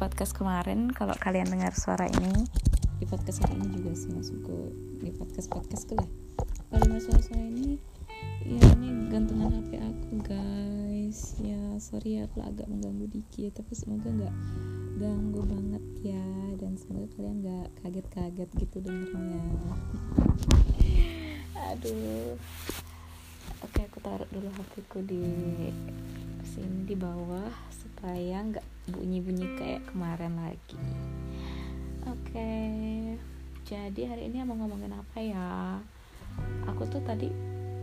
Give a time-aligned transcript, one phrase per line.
[0.00, 2.48] podcast kemarin kalau kalian dengar suara ini.
[2.96, 4.56] Di podcast hari ini juga sih masuk ke
[5.04, 6.08] di podcast podcast tuh lah.
[6.72, 7.76] Kalau dengar suara-suara ini
[8.48, 11.36] ya ini gantungan HP aku guys.
[11.44, 13.60] Ya sorry ya kalau agak mengganggu dikit.
[13.60, 14.34] Tapi semoga nggak
[15.04, 16.28] ganggu banget ya.
[16.56, 19.44] Dan semoga kalian nggak kaget-kaget gitu dengernya.
[21.76, 22.40] Aduh.
[23.68, 25.24] Oke aku taruh dulu HPku di
[26.40, 28.59] sini di bawah supaya nggak
[28.92, 30.78] bunyi-bunyi kayak kemarin lagi.
[32.04, 32.50] Oke
[33.70, 35.78] jadi hari ini mau ngomongin apa ya?
[36.66, 37.30] Aku tuh tadi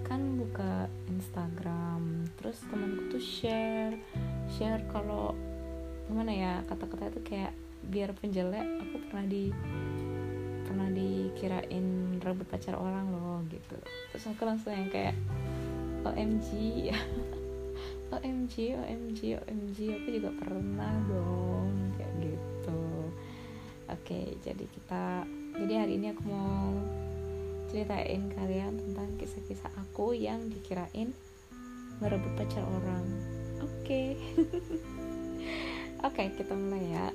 [0.03, 3.95] kan buka Instagram terus temanku tuh share
[4.51, 5.35] share kalau
[6.07, 7.51] gimana ya kata-kata itu kayak
[7.87, 9.51] biar penjelek aku pernah di
[10.63, 13.79] pernah dikirain rebut pacar orang loh gitu.
[14.11, 15.15] Terus aku langsung yang kayak
[16.03, 16.47] OMG
[18.07, 22.81] OMG OMG OMG aku juga pernah dong kayak gitu.
[23.91, 25.03] Oke jadi kita
[25.57, 26.71] jadi hari ini aku mau
[27.67, 31.11] ceritain kalian tentang kisah-kisah aku yang dikirain
[31.99, 33.05] merebut pacar orang.
[33.59, 34.15] Oke.
[36.07, 37.07] Oke kita mulai ya.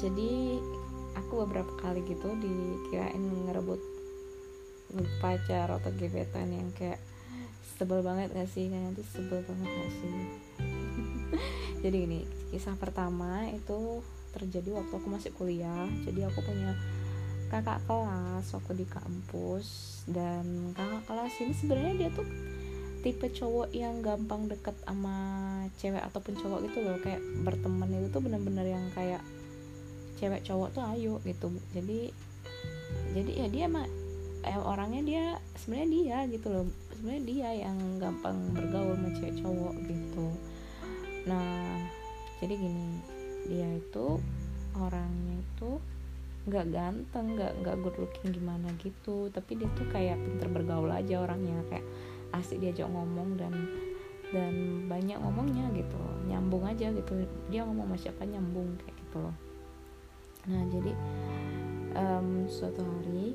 [0.00, 0.58] Jadi
[1.16, 3.80] aku beberapa kali gitu dikirain ngerebut
[5.18, 7.00] pacar atau gebetan yang kayak
[7.76, 8.72] sebel banget gak sih?
[8.72, 10.14] Kalian tuh sebel banget gak sih?
[11.84, 14.00] Jadi gini kisah pertama itu
[14.32, 15.88] terjadi waktu aku masih kuliah.
[16.08, 16.72] Jadi aku punya
[17.52, 20.00] kakak kelas waktu di kampus.
[20.08, 22.26] Dan kakak kelas ini sebenarnya dia tuh
[23.04, 25.16] tipe cowok yang gampang deket sama
[25.78, 26.96] cewek ataupun cowok gitu loh.
[27.04, 29.20] Kayak berteman itu tuh bener-bener yang kayak
[30.16, 31.52] cewek cowok tuh ayo gitu.
[31.76, 32.12] Jadi
[33.16, 33.86] jadi ya dia mah
[34.44, 35.24] eh, orangnya dia
[35.58, 36.66] sebenarnya dia gitu loh
[36.96, 40.26] sebenarnya dia yang gampang bergaul sama cewek cowok gitu.
[41.28, 41.84] Nah
[42.40, 42.86] jadi gini
[43.46, 44.20] dia itu
[44.76, 45.70] orangnya itu
[46.46, 49.28] nggak ganteng nggak nggak good looking gimana gitu.
[49.28, 51.84] Tapi dia tuh kayak pinter bergaul aja orangnya kayak
[52.32, 53.52] asik diajak ngomong dan
[54.32, 54.54] dan
[54.88, 56.00] banyak ngomongnya gitu.
[56.26, 57.12] Nyambung aja gitu.
[57.52, 59.36] Dia ngomong sama siapa nyambung kayak gitu loh.
[60.46, 60.92] Nah jadi
[61.98, 63.34] um, suatu hari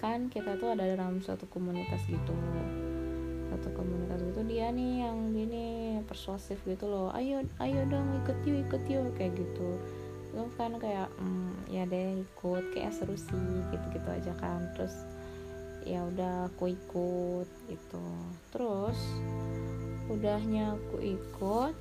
[0.00, 2.32] kan kita tuh ada dalam suatu komunitas gitu.
[3.52, 7.12] Satu komunitas gitu dia nih yang gini persuasif gitu loh.
[7.12, 9.76] Ayo ayo dong ikut yuk ikut yuk kayak gitu.
[10.32, 12.72] Lo kan kayak mm, ya deh ikut.
[12.72, 14.72] Kayak seru sih gitu gitu aja kan.
[14.72, 15.04] Terus
[15.84, 18.04] ya udah aku ikut gitu.
[18.56, 18.96] Terus
[20.08, 21.74] udahnya aku ikut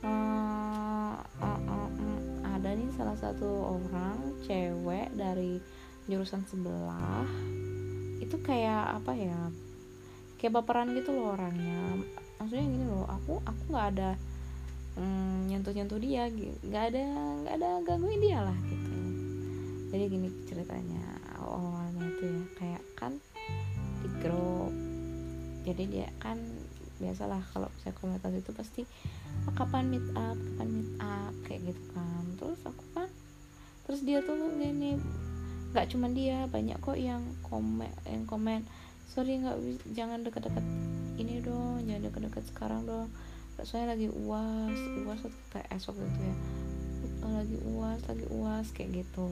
[0.00, 2.20] uh, uh, uh, uh,
[2.56, 5.60] ada nih salah satu orang cewek dari
[6.06, 7.26] jurusan sebelah
[8.22, 9.40] itu kayak apa ya
[10.36, 12.00] kayak baperan gitu loh orangnya.
[12.36, 14.10] Maksudnya gini loh aku aku nggak ada
[15.00, 17.02] mm, nyentuh nyentuh dia nggak ada
[17.42, 18.94] nggak ada gangguin dia lah gitu.
[19.90, 21.04] Jadi gini ceritanya
[21.40, 23.12] awalnya itu ya kayak kan
[24.04, 24.72] di grup.
[25.66, 26.38] Jadi dia kan
[26.96, 28.82] biasalah kalau saya komunitas itu pasti
[29.44, 31.34] oh, kapan meet up kapan meet up?
[31.48, 32.24] Kayak gitu kan.
[32.38, 33.08] Terus aku kan
[33.86, 34.98] terus dia tuh gini
[35.76, 38.64] nggak cuman dia banyak kok yang komen yang komen
[39.12, 39.60] sorry nggak
[39.92, 40.64] jangan deket-deket
[41.16, 43.08] ini dong jangan deket-deket sekarang dong.
[43.64, 44.76] Soalnya lagi uas
[45.08, 46.36] uas atau TS waktu itu ya.
[47.24, 49.26] Oh, lagi uas lagi uas kayak gitu.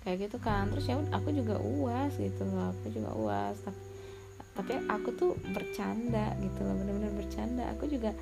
[0.00, 3.80] Kayak gitu kan terus ya aku juga uas gitu loh aku juga uas tapi
[4.50, 7.68] tapi aku tuh bercanda gitu loh bener-bener bercanda.
[7.76, 8.16] Aku juga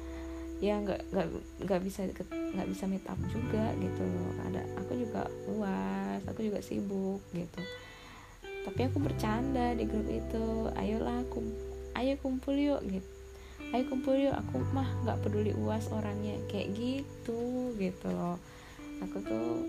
[0.58, 1.26] ya nggak nggak
[1.62, 4.06] nggak bisa nggak bisa meet up juga gitu
[4.42, 5.22] ada aku juga
[5.54, 7.62] uas aku juga sibuk gitu.
[8.68, 10.68] Tapi aku bercanda di grup itu.
[10.76, 11.40] Ayolah aku
[11.96, 13.08] ayo kumpul yuk gitu
[13.72, 14.34] ayo kumpul yuk.
[14.34, 18.40] Aku mah nggak peduli uas orangnya kayak gitu gitu loh.
[19.04, 19.68] Aku tuh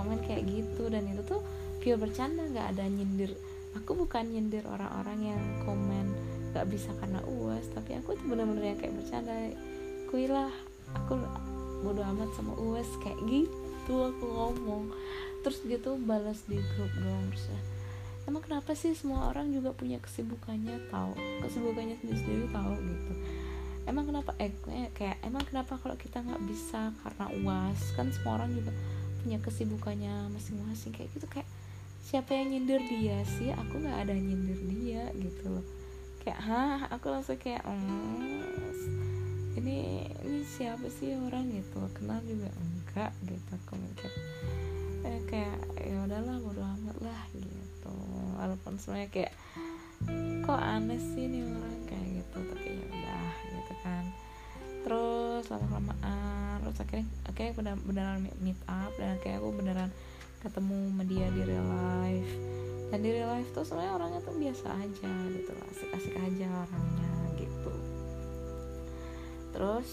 [0.00, 1.42] komen kayak gitu dan itu tuh
[1.82, 3.36] pure bercanda nggak ada nyindir.
[3.76, 6.06] Aku bukan nyindir orang-orang yang komen
[6.48, 9.36] nggak bisa karena uas tapi aku tuh bener-bener yang kayak bercanda
[10.08, 10.48] kuilah
[10.96, 11.20] aku
[11.84, 14.90] bodo amat sama uas kayak gitu aku ngomong.
[15.44, 17.60] Terus dia tuh balas di grup dong terus ya,
[18.26, 21.14] emang kenapa sih semua orang juga punya kesibukannya tahu?
[21.44, 23.12] Kesibukannya sendiri sendiri tahu gitu.
[23.88, 24.52] Emang kenapa eh
[24.92, 28.74] kayak emang kenapa kalau kita nggak bisa karena uas kan semua orang juga
[29.24, 31.24] punya kesibukannya masing-masing kayak gitu.
[31.30, 31.48] Kayak
[32.04, 33.54] siapa yang nyindir dia sih?
[33.54, 35.64] Aku nggak ada nyindir dia gitu loh.
[36.20, 36.78] Kayak hah?
[36.92, 39.07] Aku langsung kayak mm,
[39.56, 41.80] ini ini siapa sih orang gitu?
[41.96, 44.12] Kenal juga enggak gitu aku mikir.
[45.06, 47.94] Eh, kayak ya udahlah bodo amat lah gitu.
[48.36, 49.32] Walaupun sebenarnya kayak
[50.44, 51.78] kok aneh sih nih orang?
[51.88, 54.04] Kayak gitu tapi ya udah gitu kan.
[54.84, 59.90] Terus terus lama kelamaan terus akhirnya akhirnya benar beneran meet up dan akhirnya aku beneran
[60.42, 62.32] ketemu sama dia di real life.
[62.90, 67.07] Dan di real life tuh sebenarnya orangnya tuh biasa aja gitu asik-asik aja orangnya
[69.58, 69.90] terus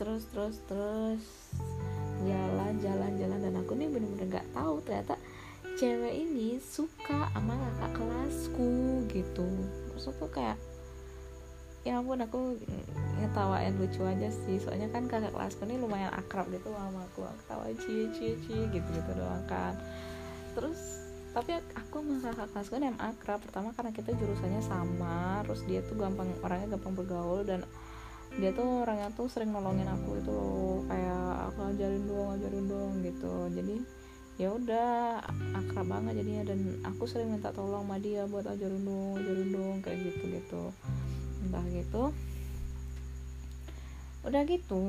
[0.00, 1.22] terus terus terus.
[2.24, 5.14] Jalan jalan jalan dan aku nih bener-bener nggak -bener tahu ternyata
[5.76, 9.44] cewek ini suka sama kakak kelasku gitu.
[9.92, 10.56] Maksud tuh kayak
[11.84, 12.56] ya ampun aku
[13.20, 17.28] ngetawain lucu aja sih soalnya kan kakak kelasku ini lumayan akrab gitu sama aku.
[17.28, 19.76] Aku cie cie cie gitu gitu doang kan.
[20.56, 21.04] Terus
[21.36, 25.84] tapi aku sama kakak kelasku ini yang akrab pertama karena kita jurusannya sama terus dia
[25.84, 27.68] tuh gampang orangnya gampang bergaul dan
[28.34, 32.92] dia tuh orangnya tuh sering nolongin aku itu loh kayak aku ajarin dong ajarin dong
[33.06, 33.34] gitu.
[33.54, 33.76] Jadi
[34.34, 35.22] ya udah
[35.54, 39.76] akrab banget jadinya dan aku sering minta tolong sama dia buat ajarin dong ajarin dong
[39.86, 40.62] kayak gitu gitu
[41.46, 42.02] entah gitu.
[44.26, 44.84] Udah gitu.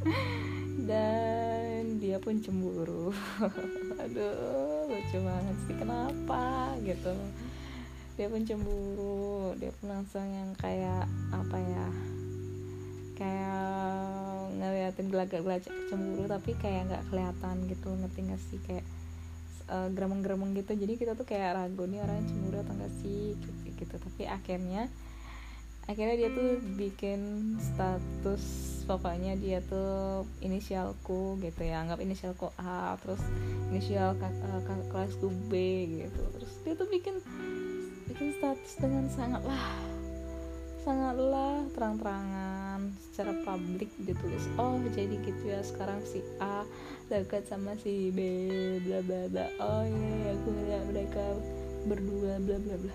[0.88, 3.12] Dan dia pun cemburu.
[4.02, 6.72] Aduh lucu banget sih kenapa?
[6.80, 7.12] Gitu
[8.20, 11.86] dia pun cemburu dia pun langsung yang kayak apa ya
[13.16, 14.00] kayak
[14.60, 18.58] ngeliatin gelagat-gelagat cemburu tapi kayak nggak kelihatan gitu ngerti gak sih?
[18.64, 18.86] Kayak
[19.68, 20.72] uh, geremeng-geremeng gitu.
[20.76, 23.36] Jadi kita tuh kayak ragu nih orang cemburu atau enggak sih?
[23.36, 24.88] Gitu, gitu tapi akhirnya
[25.88, 27.20] akhirnya dia tuh bikin
[27.58, 28.44] status
[28.86, 33.18] pokoknya dia tuh inisialku gitu ya anggap inisialku A terus
[33.74, 35.52] inisial kakak kak, kelasku B
[36.04, 36.22] gitu.
[36.36, 37.18] Terus dia tuh bikin
[38.20, 39.64] bikin status dengan sangatlah
[40.84, 46.68] sangatlah terang-terangan secara publik ditulis oh jadi gitu ya sekarang si A
[47.08, 48.20] dekat sama si B
[48.84, 49.46] bla bla bla.
[49.56, 51.24] Oh iya aku ngeliat mereka
[51.88, 52.94] berdua bla bla bla.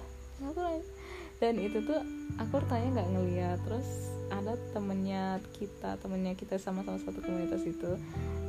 [1.42, 2.06] Dan itu tuh
[2.38, 3.58] aku tanya nggak ngeliat.
[3.66, 3.90] Terus
[4.30, 7.98] ada temennya kita temennya kita sama-sama satu komunitas itu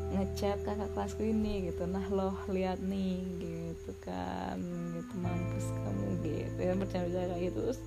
[0.07, 1.83] ngechat kakak kelasku ini gitu.
[1.91, 4.59] Nah loh lihat nih gitu kan
[4.95, 6.59] gitu mampus kamu gitu.
[6.63, 7.59] Ya bercanda kayak gitu.
[7.67, 7.81] Terus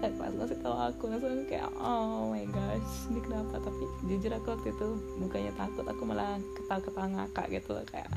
[0.00, 1.02] kakak kelas masih tahu aku.
[1.12, 3.54] Langsung kayak oh my gosh ini kenapa?
[3.60, 4.86] Tapi jujur aku waktu itu
[5.20, 8.08] bukannya takut aku malah ketawa-ketawa ngakak gitu kayak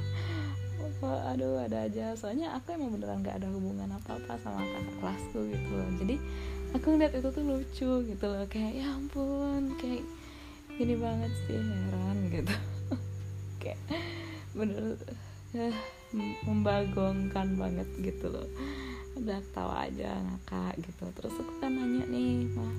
[1.03, 2.15] oh, aduh ada aja.
[2.15, 5.89] Soalnya aku emang beneran gak ada hubungan apa-apa sama kakak kelasku gitu loh.
[5.99, 6.15] Jadi
[6.71, 8.47] aku ngeliat itu tuh lucu gitu loh.
[8.47, 10.07] Kayak ya ampun kayak
[10.79, 12.78] gini banget sih heran gitu
[13.59, 13.79] kayak
[14.55, 14.97] bener
[15.53, 15.69] ya,
[16.47, 18.47] membagongkan banget gitu loh.
[19.19, 21.05] Udah tawa aja ngakak gitu.
[21.13, 22.73] Terus aku kan nanya nih mah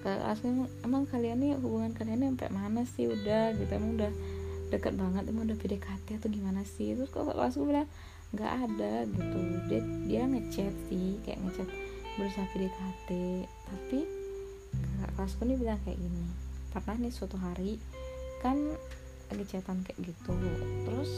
[0.00, 0.48] asli
[0.80, 3.06] emang kalian nih hubungan kalian sampai mana sih?
[3.08, 4.12] Udah gitu emang udah
[4.72, 6.96] deket banget emang udah PDKT atau gimana sih?
[6.96, 7.88] Terus kok kelasku bilang
[8.32, 9.38] nggak ada gitu.
[9.68, 11.68] Dia dia ngechat sih kayak ngechat
[12.18, 13.08] berusaha PDKT
[13.70, 13.98] tapi
[14.70, 16.24] kakak kelasku nih bilang kayak gini
[16.70, 17.80] pernah nih suatu hari
[18.44, 18.56] kan
[19.30, 20.32] lagi chatan kayak gitu.
[20.86, 21.12] Terus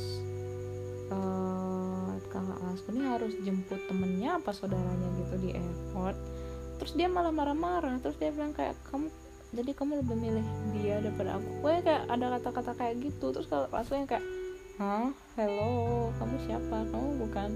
[1.08, 6.16] uh, kakak kelasku ini harus jemput temennya apa saudaranya gitu di airport.
[6.80, 7.96] Terus dia malah marah-marah.
[8.04, 9.08] Terus dia bilang kayak kamu
[9.52, 11.48] jadi kamu lebih milih dia daripada aku.
[11.60, 13.26] Gue kayak ada kata-kata kayak gitu.
[13.36, 14.24] Terus kalau kelasku yang kayak
[14.80, 15.08] hah?
[15.36, 15.72] Hello?
[16.16, 16.76] Kamu siapa?
[16.88, 17.50] Kamu bukan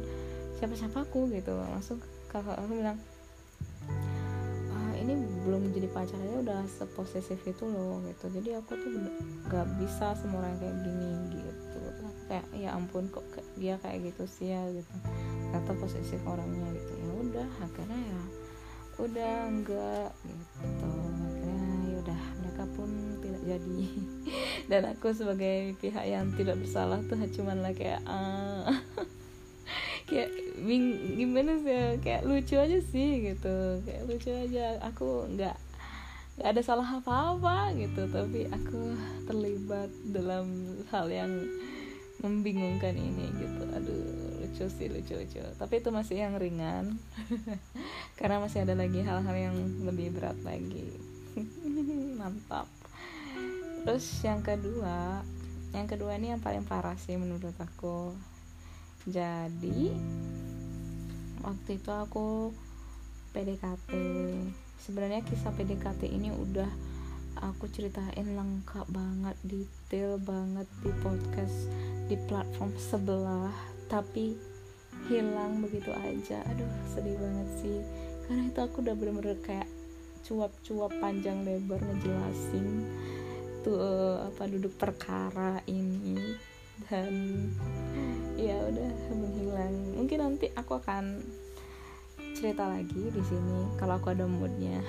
[0.61, 1.33] siapa-siapa aku?
[1.33, 1.53] Gitu.
[1.53, 3.01] Langsung kakak aku bilang
[5.07, 5.15] ini
[5.47, 8.27] belum jadi pacarnya udah seposesif itu loh gitu.
[8.27, 8.91] Jadi aku tuh
[9.47, 11.81] gak bisa semua orang kayak gini gitu.
[12.27, 13.23] Kayak ya ampun kok
[13.55, 14.91] dia kayak gitu sih ya gitu.
[15.55, 16.93] Kata posesif orangnya gitu.
[16.99, 18.21] Ya udah akhirnya ya
[18.97, 20.91] udah enggak gitu.
[21.23, 22.91] Akhirnya ya udah mereka pun
[23.23, 23.83] tidak jadi.
[24.75, 28.75] Dan aku sebagai pihak yang tidak bersalah tuh cuman lah kayak uh,
[30.07, 30.31] kayak
[30.63, 31.87] bing gimana sih ya?
[31.99, 33.83] kayak lucu aja sih gitu.
[33.83, 35.57] Kayak lucu aja aku nggak
[36.37, 38.07] nggak ada salah apa-apa gitu.
[38.09, 38.95] Tapi aku
[39.27, 41.33] terlibat dalam hal yang
[42.23, 43.65] membingungkan ini gitu.
[43.75, 44.07] Aduh
[44.41, 45.43] lucu sih lucu lucu.
[45.59, 46.97] Tapi itu masih yang ringan.
[48.19, 50.97] Karena masih ada lagi hal-hal yang lebih berat lagi.
[52.21, 52.71] Mantap.
[53.85, 55.21] Terus yang kedua
[55.77, 58.17] yang kedua ini yang paling parah sih menurut aku
[59.07, 59.95] jadi
[61.47, 62.51] waktu itu aku
[63.31, 63.91] PDKT
[64.83, 66.69] sebenarnya kisah PDKT ini udah
[67.39, 71.69] aku ceritain lengkap banget detail banget di podcast
[72.11, 73.55] di platform sebelah
[73.87, 74.35] tapi
[75.07, 76.43] hilang begitu aja.
[76.51, 77.79] Aduh sedih banget sih.
[78.27, 79.69] Karena itu aku udah bener-bener kayak
[80.27, 82.83] cuap-cuap panjang lebar ngejelasin
[83.63, 83.79] tuh
[84.27, 86.19] apa duduk perkara ini.
[86.91, 87.13] Dan
[88.37, 89.75] ya udah menghilang.
[89.97, 91.25] Mungkin nanti aku akan
[92.37, 94.81] cerita lagi di sini kalau aku ada moodnya.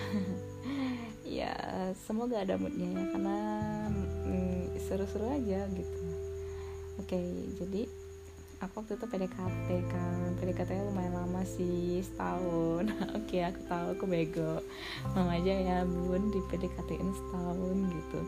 [1.28, 1.52] Ya
[2.08, 3.40] semoga ada moodnya ya karena
[4.24, 6.04] mm, seru-seru aja gitu.
[7.04, 7.20] Oke
[7.60, 7.84] jadi
[8.64, 10.40] aku waktu itu PDKT kan.
[10.40, 12.96] PDKT lumayan lama sih setahun.
[13.20, 14.64] Oke aku tahu aku bego.
[15.20, 18.20] Mama aja ya bun di PDKT ini setahun gitu.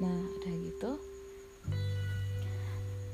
[0.00, 0.90] Nah udah gitu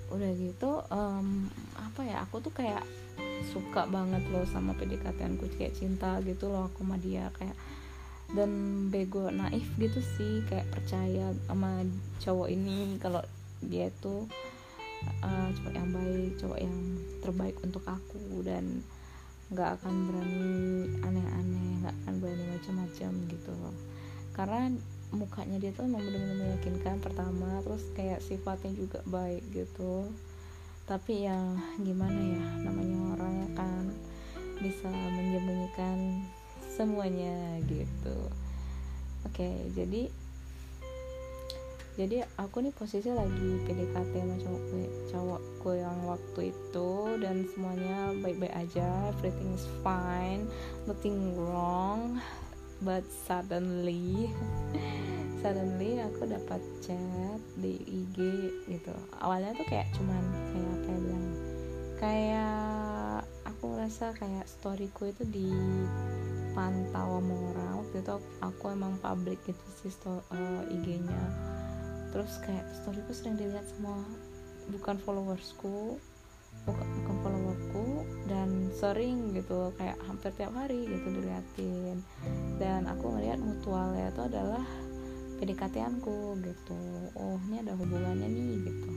[0.08, 2.82] udah gitu um, apa ya aku tuh kayak
[3.50, 7.56] suka banget loh sama PDKT aku kayak cinta gitu loh aku sama dia kayak
[8.32, 8.50] dan
[8.92, 11.80] bego naif gitu sih kayak percaya sama
[12.20, 13.24] cowok ini kalau
[13.64, 14.28] dia tuh
[15.24, 16.76] uh, cowok yang baik cowok yang
[17.24, 18.84] terbaik untuk aku dan
[19.48, 20.52] nggak akan berani
[21.00, 23.76] aneh-aneh nggak akan berani macam-macam gitu loh.
[24.36, 24.76] Karena
[25.14, 30.08] mukanya dia tuh emang benar-benar meyakinkan pertama terus kayak sifatnya juga baik gitu.
[30.88, 31.38] Tapi ya
[31.80, 33.84] gimana ya namanya orang ya kan
[34.58, 36.24] bisa menyembunyikan
[36.72, 38.16] semuanya gitu.
[39.26, 40.08] Oke jadi
[41.98, 44.78] jadi aku nih posisi lagi PDKT sama cowokku
[45.10, 50.46] cowokku yang waktu itu dan semuanya baik-baik aja everything is fine
[50.86, 52.22] nothing wrong
[52.82, 54.30] but suddenly
[55.42, 58.16] suddenly aku dapat chat di IG
[58.66, 58.94] gitu.
[59.22, 61.26] Awalnya tuh kayak cuman kayak apa ya bilang
[61.98, 65.50] kayak aku ngerasa kayak storyku itu di
[66.54, 67.72] pantau sama orang.
[67.86, 71.22] Waktu itu aku emang public gitu sih uh, eh, IG-nya
[72.12, 74.00] terus kayak storyku sering dilihat semua
[74.72, 76.00] bukan followersku
[76.64, 77.67] bukan, bukan followerku
[78.38, 81.98] dan sering gitu kayak hampir tiap hari gitu diliatin.
[82.62, 84.62] Dan aku ngeliat mutualnya itu adalah
[85.42, 86.78] PDKT-anku gitu.
[87.18, 88.90] Oh ini ada hubungannya nih gitu.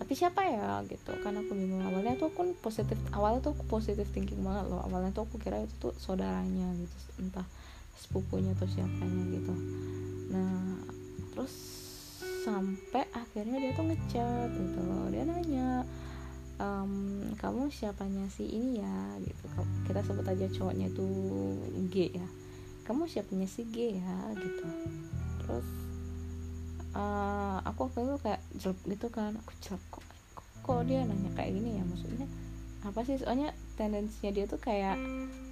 [0.00, 1.12] Tapi siapa ya gitu.
[1.20, 1.84] Kan aku bingung.
[1.84, 4.80] Awalnya tuh aku positif awalnya tuh aku positif thinking banget loh.
[4.88, 7.44] Awalnya tuh aku kira itu tuh saudaranya gitu entah
[7.92, 9.52] sepupunya atau siapanya gitu.
[10.32, 10.80] Nah
[11.36, 11.52] terus
[12.40, 15.12] sampai akhirnya dia tuh ngechat gitu loh.
[15.12, 15.84] Dia nanya
[16.60, 18.96] um, kamu siapanya si ini ya?
[19.20, 19.44] Gitu.
[19.88, 21.56] Kita sebut aja cowoknya tuh
[21.92, 22.28] G ya.
[22.86, 24.16] Kamu siapanya si G ya?
[24.36, 24.66] Gitu.
[25.44, 25.68] Terus
[26.96, 29.32] uh, aku waktu itu kayak jelek gitu kan.
[29.44, 30.04] Aku jelek kok,
[30.36, 31.84] kok kok dia nanya kayak gini ya?
[31.84, 32.26] Maksudnya
[32.86, 33.16] apa sih?
[33.20, 34.96] Soalnya tendensinya dia tuh kayak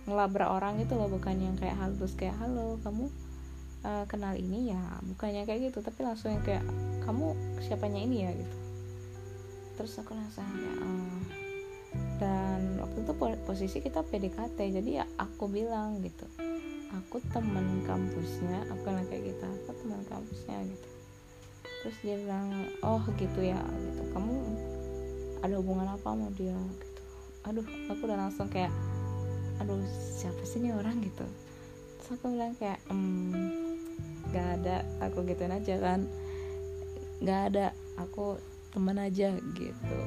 [0.04, 3.08] ngelabrak orang gitu loh bukan yang kayak halus kayak halo kamu
[3.84, 4.82] uh, kenal ini ya?
[5.04, 6.64] Bukannya kayak gitu tapi langsung yang kayak
[7.04, 8.32] kamu siapanya ini ya?
[8.32, 8.63] Gitu
[9.74, 11.18] terus aku langsung kayak uh,
[12.18, 13.12] dan waktu itu
[13.46, 16.26] posisi kita PDKT jadi ya aku bilang gitu
[16.94, 20.88] aku teman kampusnya aku bilang kayak gitu aku teman kampusnya gitu.
[21.82, 22.48] Terus dia bilang
[22.86, 24.02] oh gitu ya gitu.
[24.14, 24.34] Kamu
[25.44, 26.56] ada hubungan apa sama dia?
[26.56, 27.02] gitu.
[27.44, 28.72] Aduh aku udah langsung kayak
[29.62, 31.02] aduh siapa sih ini orang?
[31.02, 31.26] gitu.
[32.00, 33.34] Terus aku bilang kayak emm
[34.34, 36.00] gak ada aku gituin aja kan.
[37.22, 37.66] Gak ada
[37.98, 38.38] aku
[38.74, 39.98] temen aja gitu.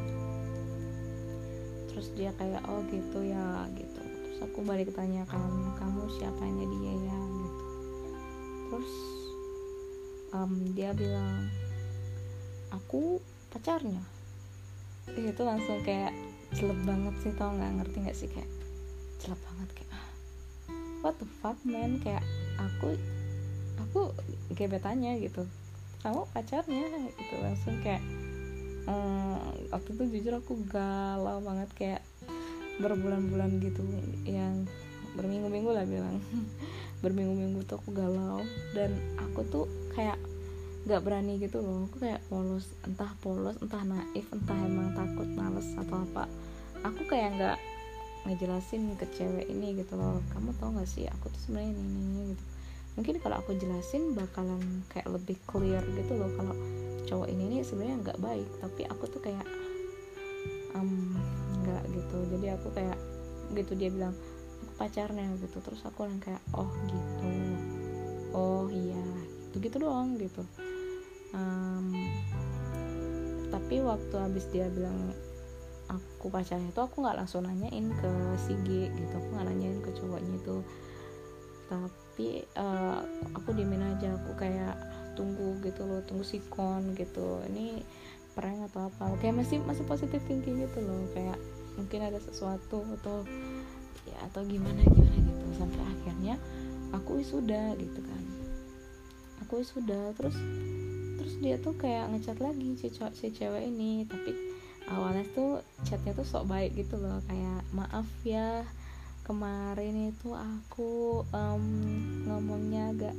[1.88, 4.02] Terus dia kayak oh gitu ya gitu.
[4.04, 7.20] Terus aku balik tanya kamu kamu siapanya dia ya?
[7.24, 7.66] Gitu.
[8.68, 8.94] Terus
[10.36, 11.48] um, dia bilang
[12.76, 13.24] aku
[13.56, 14.04] pacarnya.
[15.16, 16.12] Itu langsung kayak
[16.52, 17.72] celep banget sih tau nggak?
[17.80, 18.28] Ngerti nggak sih?
[18.28, 18.52] Kayak
[19.24, 20.08] celep banget kayak ah,
[21.08, 22.04] what the fuck man?
[22.04, 22.22] Kayak
[22.60, 23.00] aku
[23.80, 24.12] aku
[24.52, 25.48] gebetannya gitu.
[26.04, 27.08] Kamu pacarnya?
[27.16, 28.04] Gitu langsung kayak
[28.88, 32.02] hmm, waktu itu jujur aku galau banget kayak
[32.80, 33.82] berbulan-bulan gitu
[34.24, 34.66] yang
[35.18, 36.22] berminggu-minggu lah bilang.
[37.04, 38.42] Berminggu-minggu tuh aku galau
[38.74, 38.90] dan
[39.22, 40.18] aku tuh kayak
[40.90, 41.86] gak berani gitu loh.
[41.90, 46.26] Aku kayak polos entah polos entah naif entah emang takut males atau apa.
[46.86, 47.58] Aku kayak nggak
[48.30, 50.22] ngejelasin ke cewek ini gitu loh.
[50.34, 52.44] Kamu tau gak sih aku tuh sebenarnya ini, ini gitu.
[52.98, 56.58] Mungkin kalau aku jelasin bakalan kayak lebih clear gitu loh kalau
[57.08, 59.48] cowok ini nih sebenarnya nggak baik tapi aku tuh kayak
[61.64, 62.18] nggak um, gitu.
[62.38, 63.00] Jadi aku kayak
[63.56, 64.14] gitu dia bilang
[64.64, 65.58] aku pacarnya gitu.
[65.64, 67.32] Terus aku yang kayak oh gitu.
[68.36, 69.04] Oh iya.
[69.52, 70.44] Gitu gitu doang gitu.
[71.36, 71.92] Um,
[73.48, 75.12] tapi waktu habis dia bilang
[75.88, 79.14] aku pacarnya itu aku nggak langsung nanyain ke si G gitu.
[79.18, 80.58] Aku nggak nanyain ke cowoknya itu.
[81.68, 83.02] Tapi uh,
[83.36, 84.16] aku diemin aja.
[84.24, 84.76] Aku kayak
[85.18, 87.42] tunggu gitu loh tunggu sikon gitu.
[87.50, 87.82] Ini
[88.38, 89.18] prank atau apa.
[89.18, 91.10] Kayak masih masih positif thinking gitu loh.
[91.18, 91.42] Kayak
[91.74, 93.26] mungkin ada sesuatu atau
[94.06, 95.46] ya atau gimana gimana gitu.
[95.58, 96.38] Sampai akhirnya
[96.94, 98.24] aku sudah gitu kan.
[99.42, 100.38] Aku sudah terus
[101.18, 104.06] terus dia tuh kayak ngecat lagi si, cowok, si cewek ini.
[104.06, 104.32] Tapi
[104.94, 107.18] awalnya tuh chatnya tuh sok baik gitu loh.
[107.26, 108.62] Kayak maaf ya
[109.28, 111.66] kemarin itu aku um,
[112.24, 113.16] ngomongnya agak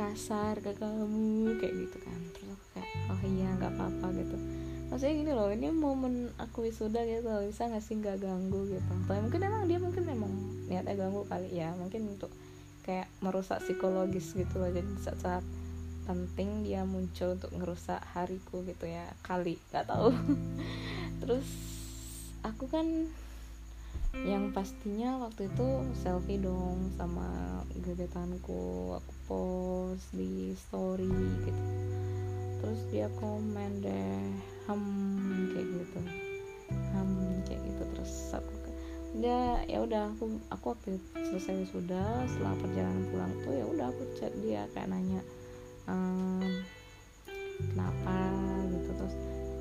[0.00, 2.18] kasar ke kamu kayak gitu kan.
[2.32, 4.36] Terus aku kayak oh iya nggak apa-apa gitu.
[4.88, 8.90] Maksudnya gini loh ini momen aku wisuda gitu bisa nggak sih nggak ganggu gitu?
[9.04, 10.32] Atau mungkin emang dia mungkin emang
[10.72, 11.76] niatnya ganggu kali ya.
[11.76, 12.32] Mungkin untuk
[12.88, 14.72] kayak merusak psikologis gitu loh.
[14.72, 15.44] Jadi saat-saat
[16.08, 20.10] penting dia muncul untuk ngerusak hariku gitu ya kali nggak tahu.
[21.20, 21.46] Terus
[22.40, 22.88] aku kan
[24.10, 31.10] yang pastinya waktu itu selfie dong sama gebetanku aku post di story
[31.46, 31.64] gitu.
[32.60, 34.20] Terus dia komen deh
[34.66, 34.82] ham
[35.54, 36.00] kayak gitu.
[36.92, 37.10] Ham
[37.46, 37.82] kayak gitu.
[37.94, 38.52] Terus aku
[39.10, 44.02] dia ya udah aku aku waktu selesai sudah setelah perjalanan pulang tuh ya udah aku
[44.14, 45.18] chat dia kayak nanya
[45.90, 46.62] ehm,
[47.74, 48.18] kenapa?
[48.74, 48.90] gitu.
[48.90, 49.14] Terus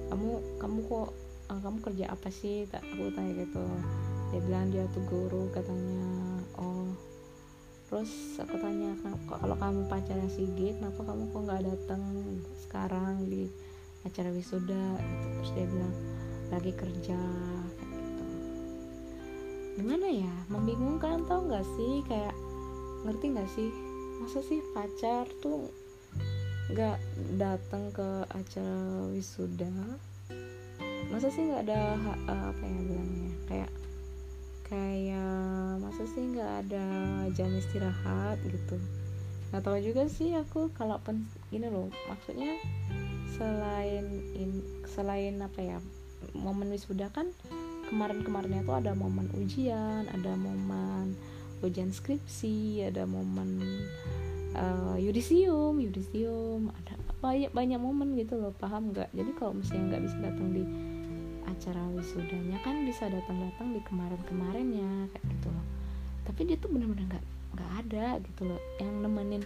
[0.09, 1.09] kamu kamu kok
[1.53, 2.65] uh, kamu kerja apa sih?
[2.65, 3.61] Tak aku tanya gitu
[4.29, 6.05] dia bilang dia tuh guru katanya
[6.61, 6.89] oh
[7.89, 8.93] terus aku tanya
[9.25, 12.01] kalau kamu pacarnya Sigit kenapa kamu kok nggak datang
[12.61, 13.49] sekarang di
[14.07, 14.85] acara wisuda?
[14.99, 15.27] Gitu.
[15.39, 15.95] Terus dia bilang
[16.49, 17.19] lagi kerja
[17.83, 18.25] gitu.
[19.79, 20.33] Gimana ya?
[20.51, 22.03] Membingungkan tau nggak sih?
[22.07, 22.35] Kayak
[23.07, 23.69] ngerti nggak sih?
[24.19, 25.71] Masa sih pacar tuh
[26.69, 26.97] nggak
[27.39, 29.71] datang ke acara wisuda?
[31.09, 33.33] Masa sih nggak ada apa ya bilangnya?
[33.49, 33.71] Kayak
[34.69, 36.85] kayak masa sih nggak ada
[37.33, 38.77] jam istirahat gitu.
[39.49, 42.53] Nggak tahu juga sih aku kalau pen gini loh maksudnya
[43.33, 44.05] selain
[44.37, 45.77] in, selain apa ya
[46.37, 47.33] momen wisuda kan
[47.89, 51.17] kemarin-kemarinnya tuh ada momen ujian ada momen
[51.65, 53.57] ujian skripsi ada momen
[54.53, 59.11] uh, yudisium yudisium ada banyak banyak momen gitu loh paham nggak?
[59.11, 60.63] Jadi kalau misalnya nggak bisa datang di
[61.49, 65.65] acara wisudanya kan bisa datang-datang di kemarin-kemarinnya kayak gitu loh.
[66.29, 68.61] Tapi dia tuh bener-bener nggak -bener nggak ada gitu loh.
[68.77, 69.43] Yang nemenin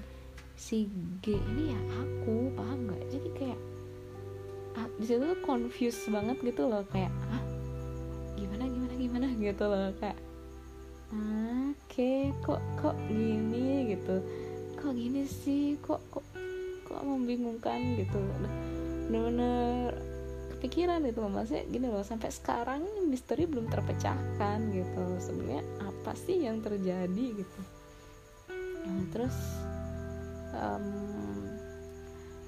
[0.54, 0.86] si
[1.24, 3.02] G ini ya aku paham nggak?
[3.10, 3.60] Jadi kayak
[4.78, 6.84] ah, di situ tuh confused banget gitu loh.
[6.92, 7.44] Kayak ah
[8.36, 9.26] gimana gimana gimana?
[9.50, 9.89] gitu loh.
[9.98, 10.18] Kayak
[11.13, 13.96] oke okay, kok kok gini?
[13.96, 14.16] gitu.
[14.78, 15.80] Kok gini sih?
[15.80, 16.26] Kok kok
[16.84, 17.96] kok membingungkan?
[17.98, 18.20] gitu
[19.10, 20.12] bener-bener
[20.63, 21.28] kepikiran loh.
[21.28, 25.04] Maksudnya gini loh sampai sekarang misteri belum terpecahkan gitu.
[25.19, 27.62] Sebenarnya apa sih yang terjadi gitu?
[28.88, 29.36] Nah, terus
[30.56, 30.88] um,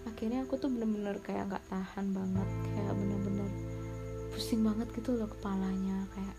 [0.08, 3.50] akhirnya aku tuh bener-bener kayak nggak tahan banget kayak bener-bener
[4.32, 6.08] pusing banget gitu loh kepalanya.
[6.16, 6.36] Kayak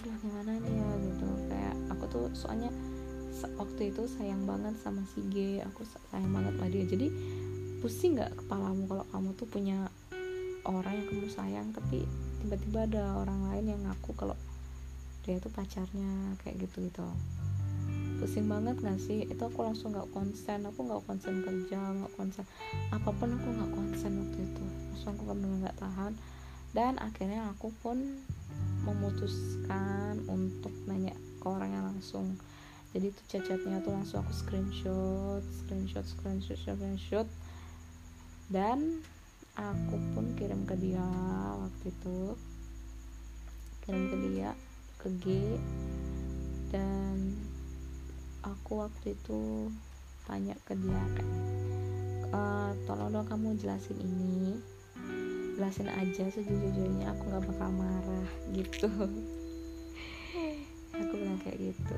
[0.00, 0.90] aduh gimana nih ya?
[1.04, 1.28] gitu.
[1.52, 2.72] Kayak aku tuh soalnya
[3.60, 5.60] waktu itu sayang banget sama si G.
[5.68, 6.88] Aku sayang banget sama dia.
[6.88, 7.12] Jadi
[7.84, 9.92] pusing nggak kepalamu kalau kamu tuh punya
[10.74, 12.04] orang yang kamu sayang tapi
[12.44, 14.36] tiba-tiba ada orang lain yang ngaku kalau
[15.24, 17.04] dia itu pacarnya kayak gitu gitu
[18.18, 19.24] pusing banget gak sih?
[19.30, 20.66] Itu aku langsung nggak konsen.
[20.66, 22.44] Aku nggak konsen kerja nggak konsen
[22.90, 24.64] apa pun aku nggak konsen waktu itu.
[24.90, 26.12] Langsung aku benar nggak tahan.
[26.74, 28.18] Dan akhirnya aku pun
[28.84, 32.34] memutuskan untuk nanya ke orang yang langsung.
[32.92, 37.28] Jadi itu chatnya tuh langsung aku screenshot screenshot screenshot screenshot.
[38.50, 39.06] Dan
[39.58, 41.02] aku pun kirim ke dia
[41.58, 42.38] waktu itu.
[43.82, 44.50] Kirim ke dia
[45.02, 45.24] ke G.
[46.70, 47.34] Dan
[48.46, 49.72] aku waktu itu
[50.28, 51.28] tanya ke dia kan
[52.28, 52.40] e,
[52.84, 54.60] tolong dong kamu jelasin ini.
[55.58, 58.86] Jelasin aja sejujurnya aku nggak bakal marah gitu.
[60.98, 61.94] Aku bilang kayak gitu.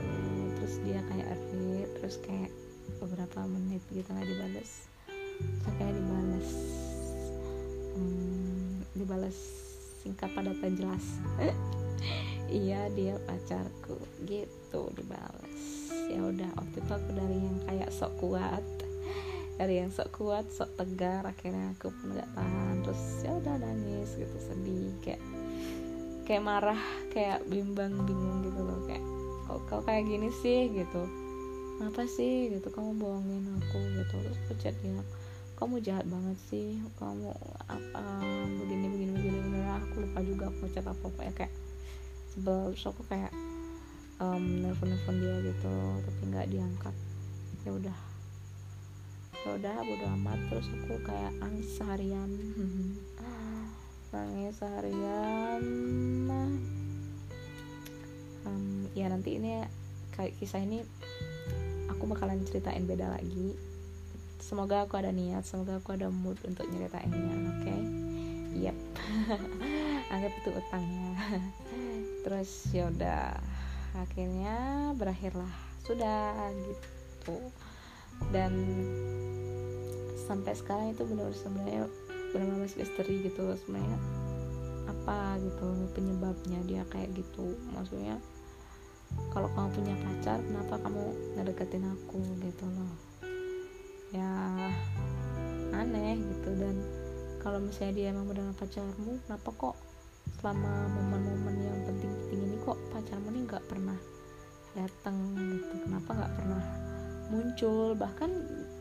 [0.60, 2.52] Terus dia kayak read terus kayak
[3.00, 4.92] beberapa menit gitu nggak dibales.
[5.40, 6.48] Terus kayak dibales
[8.00, 9.36] hmm, dibalas
[10.00, 11.04] singkat padat dan jelas.
[12.50, 13.94] Iya dia pacarku.
[14.26, 15.62] Gitu dibalas.
[16.10, 18.64] Ya udah waktu itu aku dari yang kayak sok kuat.
[19.54, 22.82] Dari yang sok kuat sok tegar akhirnya aku pun gak tahan.
[22.82, 24.90] Terus ya udah nangis gitu sedih.
[24.98, 25.22] Kayak
[26.26, 26.82] kayak marah
[27.14, 28.82] kayak bimbang bingung gitu loh.
[28.90, 29.04] Kayak
[29.46, 30.74] kok kau kayak gini sih?
[30.74, 31.02] Gitu.
[31.86, 32.50] Apa sih?
[32.50, 34.14] Gitu kamu bohongin aku gitu.
[34.26, 34.98] Terus aku chat dia
[35.60, 36.80] kamu jahat banget sih.
[36.96, 37.36] Kamu
[37.68, 38.02] apa
[38.64, 41.54] begini begini begini begini aku lupa juga aku chat apa apa ya kayak
[42.32, 42.72] sebel.
[42.72, 43.28] Terus aku kayak
[44.24, 46.94] um, nelfon nelfon dia gitu tapi nggak diangkat.
[47.68, 47.98] Ya udah.
[49.44, 50.38] Ya udah bodo amat.
[50.48, 52.30] Terus aku kayak nangis seharian.
[54.16, 55.62] Nangis seharian.
[56.24, 56.50] Nah
[58.48, 59.60] um, ya nanti ini
[60.16, 60.80] kayak kisah ini
[61.92, 63.69] aku bakalan ceritain beda lagi
[64.40, 67.60] semoga aku ada niat semoga aku ada mood untuk nyeritainnya oke?
[67.62, 67.80] Okay?
[68.56, 68.76] yep
[70.12, 71.14] anggap itu utangnya.
[72.26, 73.38] Terus yaudah
[73.96, 74.56] akhirnya
[74.98, 75.54] berakhirlah.
[75.86, 76.34] Sudah
[76.66, 77.36] gitu.
[78.34, 78.52] Dan
[80.28, 81.88] sampai sekarang itu benar sebenarnya
[82.30, 83.98] benar-benar misteri gitu sebenarnya
[84.86, 87.56] apa gitu penyebabnya dia kayak gitu.
[87.72, 88.18] Maksudnya
[89.34, 91.02] kalau kamu punya pacar kenapa kamu
[91.38, 93.09] ngedeketin aku gitu loh
[94.10, 94.30] ya
[95.74, 96.50] aneh gitu.
[96.54, 96.76] Dan
[97.40, 99.76] kalau misalnya dia emang benar pacarmu kenapa kok
[100.38, 103.98] selama momen-momen yang penting-penting ini kok pacarmu ini nggak pernah
[104.76, 105.74] datang gitu?
[105.86, 106.62] Kenapa nggak pernah
[107.30, 107.86] muncul?
[107.96, 108.30] Bahkan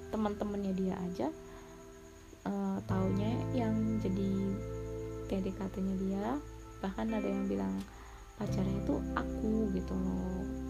[0.09, 1.27] teman-temannya dia aja
[2.49, 4.31] uh, taunya yang jadi
[5.29, 6.25] PDKT-nya dia.
[6.79, 7.75] Bahkan ada yang bilang
[8.39, 10.68] pacarnya itu aku gitu loh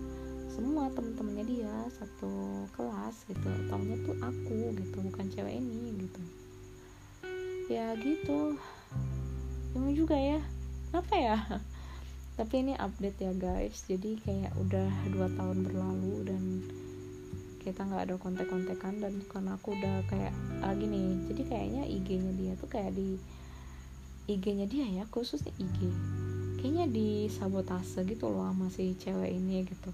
[0.60, 3.48] semua temen-temennya dia satu kelas gitu.
[3.72, 6.22] Taunya tuh aku gitu bukan cewek ini gitu.
[7.72, 8.60] Ya gitu.
[9.72, 10.43] Emang juga ya.
[10.91, 11.39] Apa ya?
[12.43, 13.88] Tapi ini update ya guys.
[13.88, 16.43] Jadi kayak udah dua tahun berlalu dan
[17.63, 22.32] kita nggak ada kontek-kontekan dan karena aku udah kayak lagi ah, nih jadi kayaknya IG-nya
[22.39, 23.19] dia tuh kayak di
[24.32, 25.91] IG-nya dia ya khususnya IG
[26.63, 29.91] kayaknya di sabotase gitu loh sama si cewek ini gitu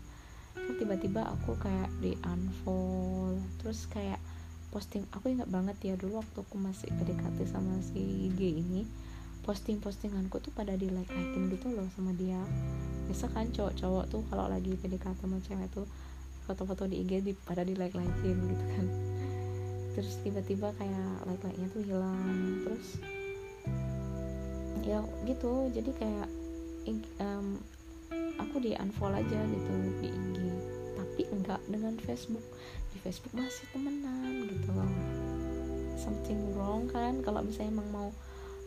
[0.74, 4.18] tiba-tiba aku kayak di unfollow terus kayak
[4.74, 8.84] posting aku ingat banget ya dulu waktu aku masih PDKT sama si IG ini
[9.46, 12.42] posting-postinganku tuh pada di like likein gitu loh sama dia.
[13.06, 15.86] Biasa kan cowok-cowok tuh kalau lagi PDKT sama cewek tuh
[16.50, 18.86] foto-foto di IG di, pada di like likein gitu kan.
[19.94, 22.88] Terus tiba-tiba kayak like like nya tuh hilang terus
[24.82, 25.00] ya
[25.30, 25.70] gitu.
[25.70, 26.28] Jadi kayak
[27.22, 27.62] um,
[28.42, 30.45] aku di unfollow aja gitu di IG
[31.32, 32.44] enggak dengan Facebook.
[32.94, 34.92] Di Facebook masih temenan gitu loh.
[35.98, 37.22] Something wrong kan?
[37.26, 38.10] Kalau misalnya emang mau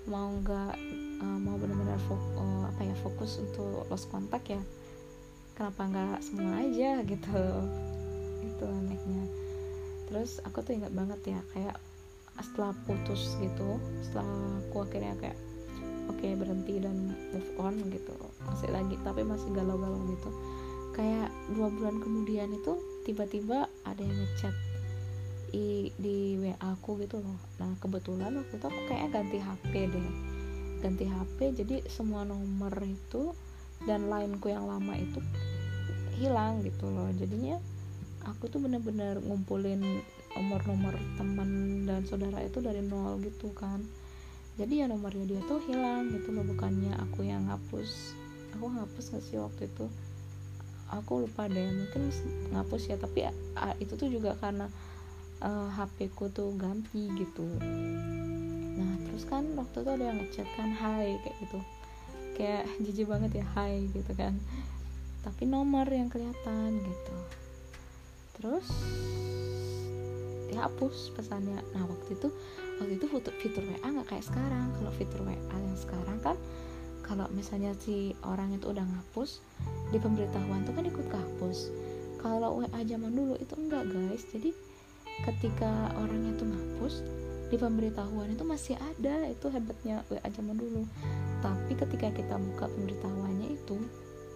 [0.09, 0.75] mau nggak
[1.21, 4.63] uh, mau benar-benar uh, apa ya fokus untuk lost kontak ya
[5.53, 7.43] kenapa nggak semua aja gitu?
[8.47, 9.25] Itu anehnya.
[10.09, 11.77] Terus aku tuh ingat banget ya kayak
[12.39, 14.31] setelah putus gitu setelah
[14.71, 15.39] aku akhirnya kayak
[16.07, 18.15] oke okay, berhenti dan move on gitu.
[18.49, 20.31] Masih lagi tapi masih galau-galau gitu
[20.99, 22.75] kayak dua bulan kemudian itu
[23.07, 24.51] tiba-tiba ada yang ngechat
[25.55, 27.39] i, di WA aku gitu loh.
[27.63, 30.09] Nah kebetulan waktu itu aku kayak ganti HP deh.
[30.83, 33.31] Ganti HP jadi semua nomor itu
[33.87, 35.23] dan lainku yang lama itu
[36.19, 37.07] hilang gitu loh.
[37.15, 37.63] Jadinya
[38.27, 40.03] aku tuh bener-bener ngumpulin
[40.35, 43.87] nomor-nomor teman dan saudara itu dari nol gitu kan.
[44.59, 48.19] Jadi ya nomornya dia tuh hilang gitu loh bukannya aku yang hapus.
[48.59, 49.87] Aku hapus gak sih waktu itu
[50.93, 52.09] aku lupa deh mungkin
[52.53, 53.29] ngapus ya tapi
[53.83, 54.69] itu tuh juga karena
[55.43, 57.47] uh, eh, HP ku tuh ganti gitu.
[58.79, 61.59] Nah terus kan waktu itu ada yang ngechat kan hai kayak gitu.
[62.39, 64.35] Kayak jijik banget ya hai gitu kan.
[65.23, 67.17] Tapi nomor yang kelihatan gitu.
[68.39, 68.67] Terus
[70.49, 71.61] dihapus pesannya.
[71.75, 72.29] Nah waktu itu
[72.79, 74.73] waktu itu fitur, fitur WA nggak kayak sekarang.
[74.79, 76.37] Kalau fitur WA yang sekarang kan
[77.09, 79.41] kalau misalnya si orang itu udah ngapus
[79.89, 81.73] di pemberitahuan tuh kan ikut kehapus
[82.19, 84.27] kalau WA zaman dulu itu enggak guys.
[84.35, 84.51] Jadi
[85.23, 86.95] ketika orangnya tuh ngapus
[87.49, 89.31] di pemberitahuan itu masih ada.
[89.31, 90.83] Itu hebatnya WA zaman dulu.
[91.39, 93.79] Tapi ketika kita buka pemberitahuannya itu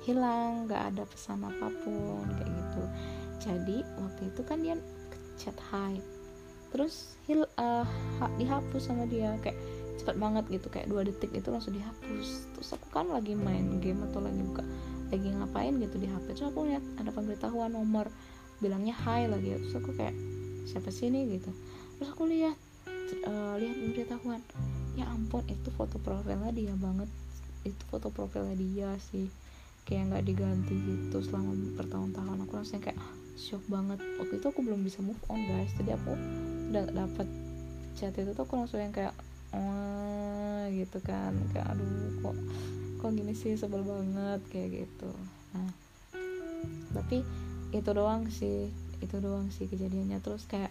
[0.06, 0.70] hilang.
[0.70, 2.82] Nggak ada pesan apa pun kayak gitu.
[3.42, 4.78] Jadi waktu itu kan dia
[5.35, 5.98] chat hi
[6.72, 7.85] terus hil uh,
[8.38, 9.35] dihapus sama dia.
[9.42, 9.58] Kayak
[10.00, 12.28] cepat banget gitu kayak dua detik itu langsung dihapus.
[12.57, 14.64] Terus aku kan lagi main game atau lagi buka
[15.12, 18.09] lagi ngapain gitu di HP terus aku lihat ada pemberitahuan nomor
[18.64, 19.52] bilangnya hi lagi.
[19.61, 20.16] Terus aku kayak
[20.64, 21.37] siapa sih ini?
[21.37, 21.50] gitu.
[21.98, 22.57] Terus aku lihat
[23.28, 24.40] uh, lihat pemberitahuan.
[24.96, 27.09] Ya ampun itu foto profilnya dia banget.
[27.64, 29.28] Itu foto profilnya dia sih.
[29.83, 32.37] Kayak nggak diganti gitu selama bertahun-tahun.
[32.48, 32.98] Aku langsung kayak
[33.37, 33.98] shock banget.
[34.16, 35.72] Waktu itu aku belum bisa move on guys.
[35.76, 36.12] Jadi aku
[36.72, 37.28] udah dapet
[37.98, 39.12] chat itu tuh aku langsung yang kayak
[39.53, 41.33] oh gitu kan.
[41.53, 42.37] Kayak aduh kok
[43.01, 43.57] kok gini sih?
[43.57, 45.11] Sebel banget kayak gitu.
[45.55, 45.71] Nah
[46.93, 47.25] tapi
[47.73, 48.69] itu doang sih.
[49.01, 50.19] Itu doang sih kejadiannya.
[50.21, 50.71] Terus kayak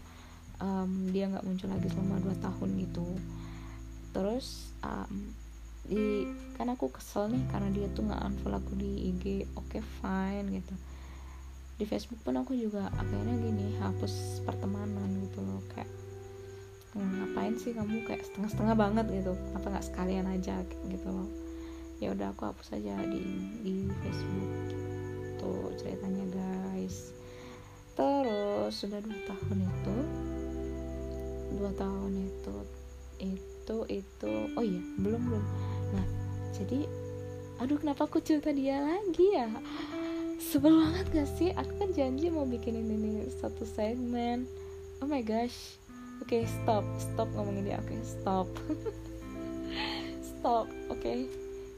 [0.62, 3.08] um, dia nggak muncul lagi selama 2 tahun gitu.
[4.14, 5.34] Terus um,
[5.82, 9.82] di kan aku kesel nih karena dia tuh nggak unfollow aku di IG oke okay,
[10.00, 10.76] fine gitu.
[11.82, 15.66] Di Facebook pun aku juga akhirnya gini hapus pertemanan gitu loh.
[15.74, 15.90] Kayak
[17.00, 18.04] ngapain sih kamu?
[18.04, 19.34] Kayak setengah-setengah banget gitu.
[19.56, 20.60] Apa nggak sekalian aja?
[20.90, 21.30] Gitu loh.
[22.02, 23.22] Ya udah aku hapus aja di
[23.62, 24.52] di Facebook
[25.38, 27.14] tuh ceritanya guys.
[27.96, 29.98] Terus sudah dua tahun itu
[31.52, 32.56] dua tahun itu
[33.22, 35.46] itu itu oh iya belum belum.
[35.94, 36.06] Nah
[36.58, 36.90] jadi
[37.62, 39.48] aduh kenapa aku cerita dia lagi ya?
[40.42, 41.54] Sebel banget gak sih?
[41.54, 44.50] Aku kan janji mau bikin ini satu segmen.
[45.02, 45.81] Oh my gosh
[46.22, 46.86] oke okay, stop.
[47.02, 47.78] Stop ngomongin dia.
[47.82, 48.48] Oke okay, stop.
[50.42, 50.98] Stop oke.
[50.98, 51.30] Okay.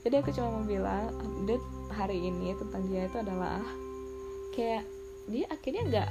[0.04, 3.60] jadi aku cuma mau bilang update hari ini tentang dia itu adalah
[4.56, 4.84] kayak
[5.32, 6.10] dia akhirnya nggak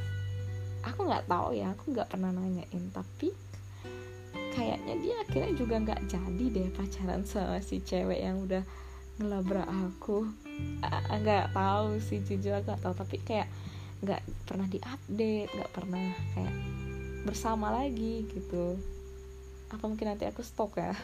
[0.85, 2.85] aku nggak tahu ya aku nggak pernah nanyain.
[2.92, 3.33] Tapi
[4.53, 8.64] kayaknya dia akhirnya juga nggak jadi deh pacaran sama si cewek yang udah
[9.16, 10.29] ngelabrak aku.
[11.09, 12.92] Nggak tahu sih jujur nggak tahu.
[12.92, 13.49] Tapi kayak
[14.03, 16.72] nggak pernah diupdate nggak pernah kayak
[17.23, 18.79] bersama lagi gitu.
[19.71, 20.93] Apa mungkin nanti aku stok ya?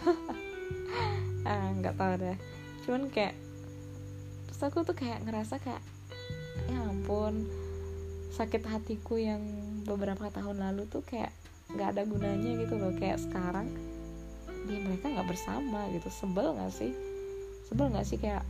[1.49, 2.37] Ah nggak tahu deh.
[2.85, 3.33] Cuman kayak
[4.51, 5.81] terus aku tuh kayak ngerasa kayak
[6.69, 7.49] ya ampun
[8.37, 9.41] sakit hatiku yang
[9.89, 11.33] beberapa tahun lalu tuh kayak
[11.73, 12.93] nggak ada gunanya gitu loh.
[13.01, 13.73] Kayak sekarang
[14.69, 16.13] dia mereka nggak bersama gitu.
[16.13, 16.93] Sebel nggak sih?
[17.71, 18.45] Sebel nggak sih kayak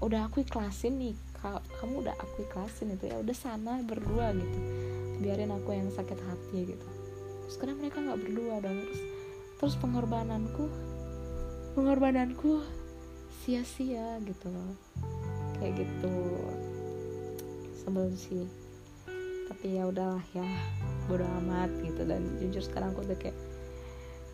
[0.00, 1.14] udah aku ikhlasin nih
[1.52, 4.58] kamu udah aku ikhlasin itu ya udah sana berdua gitu.
[5.20, 6.88] Biarin aku yang sakit hati gitu.
[7.44, 9.02] Terus karena mereka nggak berdua dong terus
[9.60, 10.64] terus pengorbananku
[11.76, 12.64] pengorbananku
[13.44, 14.72] sia-sia gitu loh.
[15.60, 16.16] Kayak gitu.
[17.84, 18.48] Sebel sih.
[19.52, 20.48] Tapi ya udahlah ya
[21.04, 22.08] bodo amat gitu.
[22.08, 23.36] Dan jujur sekarang aku udah kayak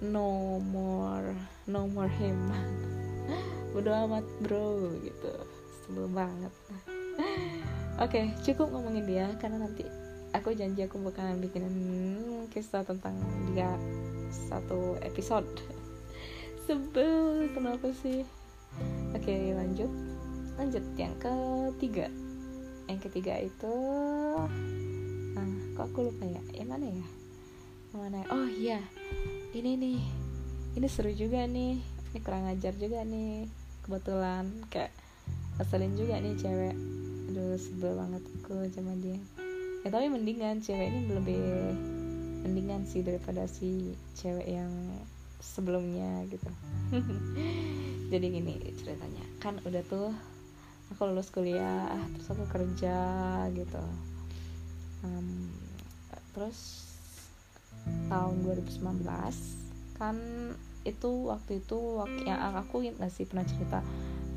[0.01, 1.37] no more
[1.69, 2.39] no more him
[3.75, 5.35] bodo amat bro gitu.
[5.83, 6.55] Sebel banget
[8.01, 9.85] oke okay, cukup ngomongin dia karena nanti
[10.33, 11.69] aku janji aku bakalan bikin
[12.49, 13.13] kisah tentang
[13.53, 13.69] dia
[14.49, 15.47] satu episode.
[16.65, 18.25] Sebel kenapa sih?
[19.13, 19.91] Oke okay, lanjut.
[20.57, 22.09] Lanjut yang ketiga.
[22.89, 23.75] Yang ketiga itu
[25.37, 26.43] nah kok aku lupa ya?
[26.57, 27.07] Yang mana ya?
[27.93, 28.27] Yang mana ya?
[28.33, 28.81] oh iya.
[29.53, 30.01] Ini nih.
[30.79, 31.77] Ini seru juga nih.
[31.85, 33.45] Ini kurang ajar juga nih.
[33.85, 34.95] Kebetulan kayak
[35.59, 36.77] ngeselin juga nih cewek
[37.31, 39.15] aduh sebel banget aku sama dia.
[39.87, 41.47] Ya tapi mendingan cewek ini lebih
[42.43, 44.71] mendingan sih daripada si cewek yang
[45.39, 46.51] sebelumnya gitu.
[48.11, 49.23] Jadi gini ceritanya.
[49.39, 50.11] Kan udah tuh
[50.91, 51.87] aku lulus kuliah
[52.19, 52.99] terus aku kerja
[53.55, 53.85] gitu.
[55.07, 55.55] Um,
[56.35, 56.91] terus
[58.11, 59.07] tahun 2019
[59.95, 60.19] kan
[60.83, 63.85] itu waktu itu waktu yang aku nggak sih pernah cerita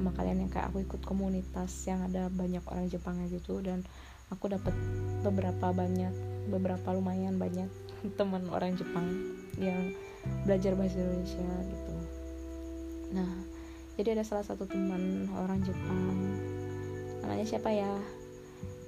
[0.04, 3.88] sama kalian yang kayak aku ikut komunitas yang ada banyak orang Jepangnya gitu dan
[4.28, 4.76] aku dapat
[5.24, 6.12] beberapa banyak
[6.52, 7.72] beberapa lumayan banyak
[8.20, 9.08] teman orang Jepang
[9.56, 9.96] yang
[10.44, 11.94] belajar bahasa Indonesia gitu.
[13.16, 13.32] Nah
[13.96, 16.20] jadi ada salah satu teman orang Jepang.
[17.24, 17.96] Namanya siapa ya?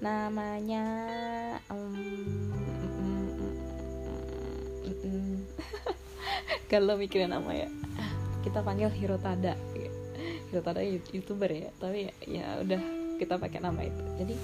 [0.04, 0.84] Namanya
[1.72, 1.96] um,
[6.68, 7.72] kalau mikirin nama ya.
[8.44, 9.56] Kita panggil Hirotada
[10.56, 11.68] Hirotada youtuber ya.
[11.76, 12.82] Tapi ya, udah
[13.20, 14.04] kita pakai nama itu.
[14.16, 14.36] Jadi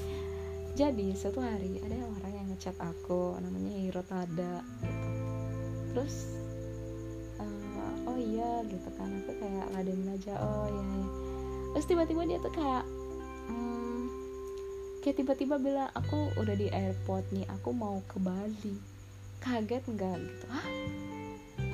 [0.76, 5.10] jadi suatu hari ada orang yang ngechat aku namanya Hirotada gitu.
[5.96, 6.16] Terus
[7.40, 9.08] uh, oh iya gitu kan.
[9.24, 11.08] Aku kayak ladenin aja oh iya, iya.
[11.72, 12.84] terus tiba-tiba dia tuh kayak
[13.48, 14.04] hmm,
[15.00, 18.76] kayak tiba-tiba bilang aku udah di airport nih aku mau ke Bali.
[19.40, 20.16] Kaget nggak?
[20.20, 20.68] Gitu ah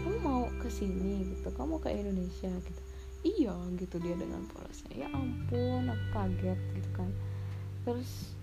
[0.06, 1.26] kamu mau ke sini?
[1.34, 2.54] Gitu kamu ke Indonesia?
[2.54, 2.87] Gitu
[3.28, 4.94] iya gitu dia dengan polosnya.
[4.96, 7.10] Ya ampun aku kaget gitu kan.
[7.84, 8.38] Terus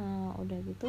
[0.00, 0.88] nah udah gitu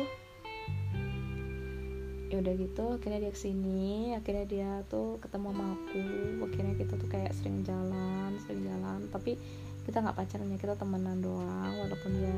[2.31, 6.03] ya udah gitu akhirnya dia ke sini akhirnya dia tuh ketemu sama aku
[6.47, 9.35] akhirnya kita tuh kayak sering jalan sering jalan tapi
[9.83, 12.31] kita nggak pacaran ya kita temenan doang walaupun dia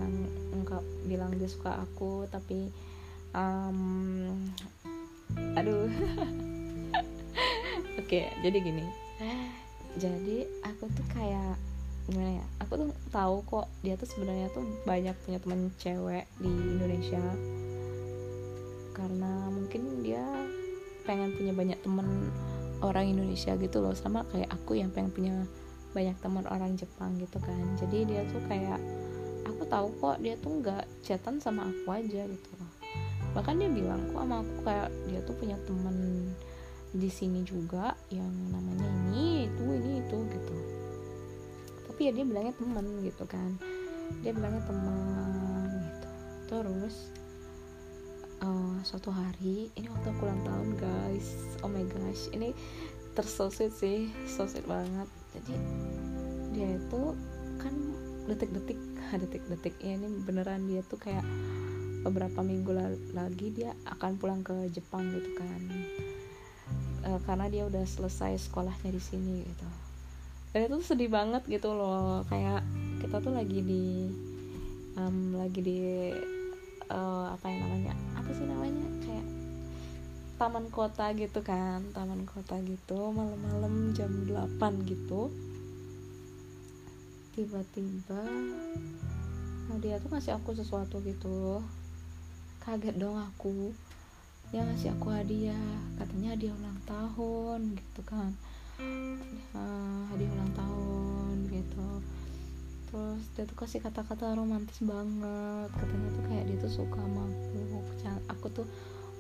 [0.65, 2.73] nggak bilang dia suka aku tapi
[3.37, 4.33] um,
[5.53, 5.85] aduh.
[7.93, 9.02] Oke okay, jadi gini
[9.93, 11.57] jadi aku tuh kayak
[12.03, 16.49] gimana ya aku tuh tahu kok dia tuh sebenarnya tuh banyak punya teman cewek di
[16.49, 17.23] Indonesia.
[18.93, 20.23] Karena mungkin dia
[21.07, 22.07] pengen punya banyak temen
[22.83, 25.35] orang Indonesia gitu loh sama kayak aku yang pengen punya
[25.93, 27.63] banyak teman orang Jepang gitu kan.
[27.79, 28.81] Jadi dia tuh kayak
[29.47, 32.71] aku tahu kok dia tuh nggak chatan sama aku aja gitu loh.
[33.37, 35.97] Bahkan dia bilang kok sama aku kayak dia tuh punya temen
[36.93, 38.29] di sini juga yang
[42.03, 43.55] tapi ya dia bilangnya temen gitu kan.
[44.27, 46.09] Dia bilangnya teman gitu.
[46.51, 46.95] Terus
[48.43, 51.27] uh, suatu hari ini waktu aku ulang tahun guys.
[51.63, 52.51] Oh my gosh ini
[53.15, 55.07] tersosit sih sosit banget.
[55.31, 55.55] Jadi
[56.51, 57.15] dia itu
[57.63, 57.71] kan
[58.27, 58.79] detik-detik
[59.23, 61.23] detik-detik ya ini beneran dia tuh kayak
[62.03, 65.61] beberapa minggu lagi dia akan pulang ke Jepang gitu kan.
[67.07, 69.82] E, karena dia udah selesai sekolahnya di sini gitu
[70.53, 72.21] dan itu sedih banget gitu loh.
[72.29, 72.61] Kayak
[73.01, 74.05] kita tuh lagi di
[74.93, 75.81] um, lagi di
[76.93, 77.93] uh, apa yang namanya?
[78.13, 78.85] Apa sih namanya?
[79.01, 79.25] Kayak
[80.37, 83.09] taman kota gitu kan taman kota gitu.
[83.09, 85.33] Malam-malam jam 8 gitu.
[87.33, 88.21] Tiba-tiba
[89.63, 91.65] nah dia tuh ngasih aku sesuatu gitu.
[92.61, 93.73] Kaget dong aku.
[94.53, 95.81] Dia ngasih aku hadiah.
[95.97, 98.37] Katanya hadiah ulang tahun gitu kan
[98.79, 101.87] uh, hadiah ulang tahun gitu.
[102.89, 105.69] Terus dia tuh kasih kata-kata romantis banget.
[105.73, 107.59] Katanya tuh kayak dia tuh suka sama aku
[108.29, 108.67] aku tuh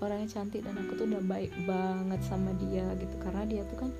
[0.03, 3.15] orangnya cantik dan aku tuh udah baik banget sama dia gitu.
[3.21, 3.91] Karena dia tuh kan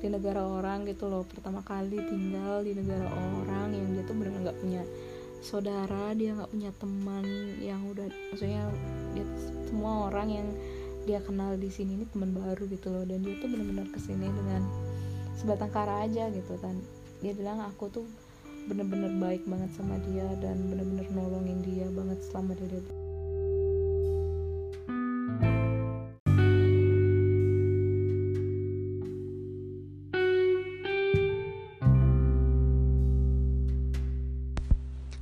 [0.00, 1.22] di negara orang gitu loh.
[1.26, 4.82] Pertama kali tinggal di negara orang yang dia tuh benar nggak punya
[5.40, 7.24] saudara dia nggak punya teman
[7.64, 8.68] yang udah maksudnya
[9.16, 9.24] dia
[9.72, 10.48] semua orang yang
[11.10, 13.02] dia kenal di sini ini teman baru gitu loh.
[13.02, 14.62] Dan dia tuh benar-benar ke sini dengan
[15.34, 16.78] sebatang kara aja gitu kan.
[17.18, 18.06] Dia bilang aku tuh
[18.70, 22.82] bener-bener baik banget sama dia dan bener-bener nolongin dia banget selama dia ada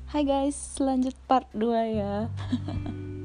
[0.09, 2.27] Hai guys, lanjut part 2 ya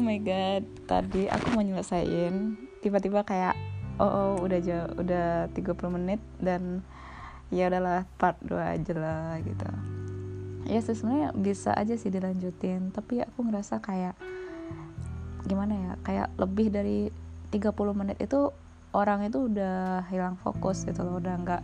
[0.00, 3.52] Oh my god, tadi aku mau nyelesain Tiba-tiba kayak,
[4.00, 6.80] oh, oh udah jauh, udah 30 menit Dan
[7.52, 9.68] ya udahlah part 2 aja lah gitu.
[10.64, 14.16] Ya sebenarnya bisa aja sih dilanjutin tapi aku ngerasa kayak
[15.44, 17.12] gimana ya kayak lebih dari
[17.52, 18.56] 30 menit itu
[18.96, 21.62] orang itu udah hilang fokus gitu loh udah nggak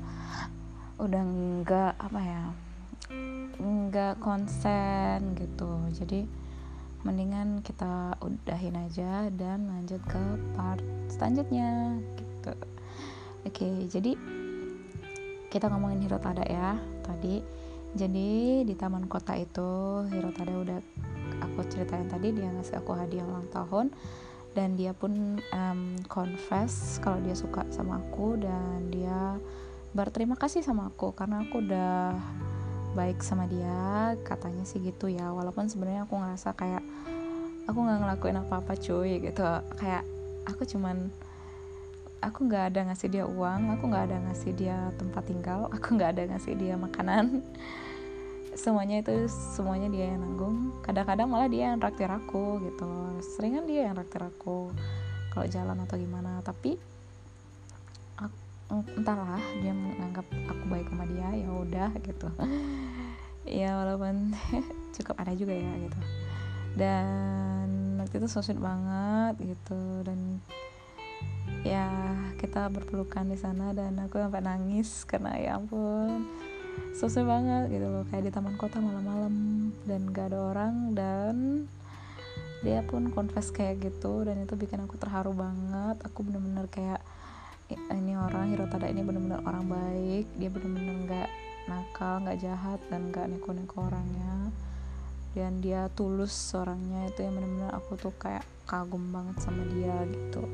[1.01, 2.45] udah nggak apa ya
[3.65, 5.89] nggak konsen gitu.
[5.97, 6.46] Jadi
[7.07, 10.23] mendingan kita udahin aja dan lanjut ke
[10.59, 12.53] part selanjutnya gitu.
[13.47, 14.19] Oke jadi
[15.47, 16.75] kita ngomongin Hirotada ya
[17.07, 17.41] tadi.
[17.97, 20.81] Jadi di taman kota itu Hirotada udah
[21.41, 23.95] aku ceritain tadi dia ngasih aku hadiah ulang tahun.
[24.57, 29.37] Dan dia pun um, confess kalau dia suka sama aku dan dia
[29.93, 32.17] berterima kasih sama aku karena aku udah
[32.97, 35.29] baik sama dia katanya sih gitu ya.
[35.37, 36.81] Walaupun sebenarnya aku ngerasa kayak
[37.69, 39.45] aku nggak ngelakuin apa-apa cuy gitu.
[39.77, 40.09] Kayak
[40.49, 41.13] aku cuman
[42.25, 46.17] aku nggak ada ngasih dia uang aku nggak ada ngasih dia tempat tinggal aku nggak
[46.17, 47.45] ada ngasih dia makanan.
[48.57, 50.73] Semuanya itu semuanya dia yang nanggung.
[50.81, 52.89] Kadang-kadang malah dia yang raktir aku gitu.
[53.37, 54.73] Seringan dia yang raktir aku
[55.37, 56.41] kalau jalan atau gimana.
[56.41, 56.96] Tapi
[58.73, 62.29] entahlah dia menganggap aku baik sama dia ya udah gitu.
[63.47, 64.35] Ya walaupun
[64.99, 65.99] cukup ada juga ya gitu.
[66.75, 70.03] Dan waktu itu so banget gitu.
[70.03, 70.43] Dan
[71.63, 71.87] ya
[72.43, 76.27] kita berpelukan di sana dan aku sampai nangis karena ya ampun
[76.99, 78.03] susah banget gitu loh.
[78.11, 81.37] Kayak di taman kota malam-malam dan gak ada orang dan
[82.67, 86.03] dia pun confess kayak gitu dan itu bikin aku terharu banget.
[86.03, 86.99] Aku bener-bener kayak
[87.75, 90.27] ini orang Hirotada ini bener-bener orang baik.
[90.39, 91.29] Dia bener-bener nggak
[91.67, 94.55] nakal nggak jahat dan nggak neko-neko orangnya.
[95.35, 97.11] Dan dia tulus orangnya.
[97.11, 100.47] Itu yang bener-bener aku tuh kayak kagum banget sama dia gitu.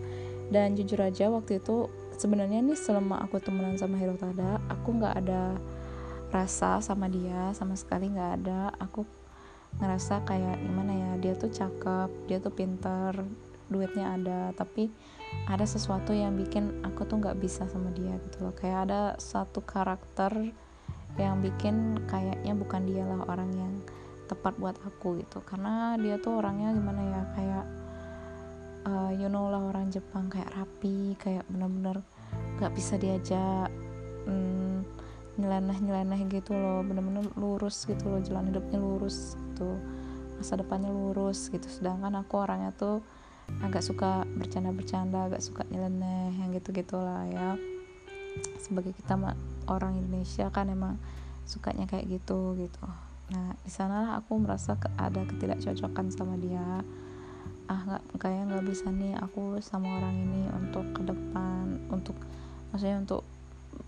[0.53, 5.57] Dan jujur aja waktu itu sebenarnya nih selama aku temenan sama Hirotada aku nggak ada
[6.33, 8.73] rasa sama dia sama sekali nggak ada.
[8.81, 9.05] Aku
[9.81, 13.25] ngerasa kayak gimana ya dia tuh cakep dia tuh pinter
[13.73, 14.93] duitnya ada tapi
[15.49, 18.55] ada sesuatu yang bikin aku tuh nggak bisa sama dia gitu loh.
[18.55, 20.53] Kayak ada satu karakter
[21.21, 23.73] yang bikin kayaknya bukan dialah orang yang
[24.31, 25.43] tepat buat aku gitu.
[25.45, 27.67] Karena dia tuh orangnya gimana ya kayak
[28.89, 32.01] uh, you know lah orang Jepang kayak rapi kayak bener-bener
[32.57, 33.69] gak bisa diajak
[34.25, 34.87] hmm,
[35.37, 36.81] nyeleneh-nyeleneh gitu loh.
[36.87, 39.77] Bener-bener lurus gitu loh jalan hidupnya lurus gitu
[40.39, 41.67] masa depannya lurus gitu.
[41.67, 43.05] Sedangkan aku orangnya tuh
[43.61, 47.61] agak suka bercanda-bercanda agak suka nyeleneh yang gitu gitulah ya.
[48.57, 49.19] Sebagai kita
[49.69, 50.97] orang Indonesia kan emang
[51.45, 52.87] sukanya kayak gitu gitu.
[53.33, 56.81] Nah di sana aku merasa ada ketidakcocokan sama dia.
[57.69, 62.17] Ah nggak kayak nggak bisa nih aku sama orang ini untuk ke depan untuk
[62.73, 63.23] maksudnya untuk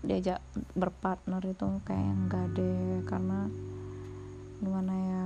[0.05, 0.41] diajak
[0.77, 3.01] berpartner itu kayak nggak deh.
[3.05, 3.49] Karena
[4.61, 5.25] gimana ya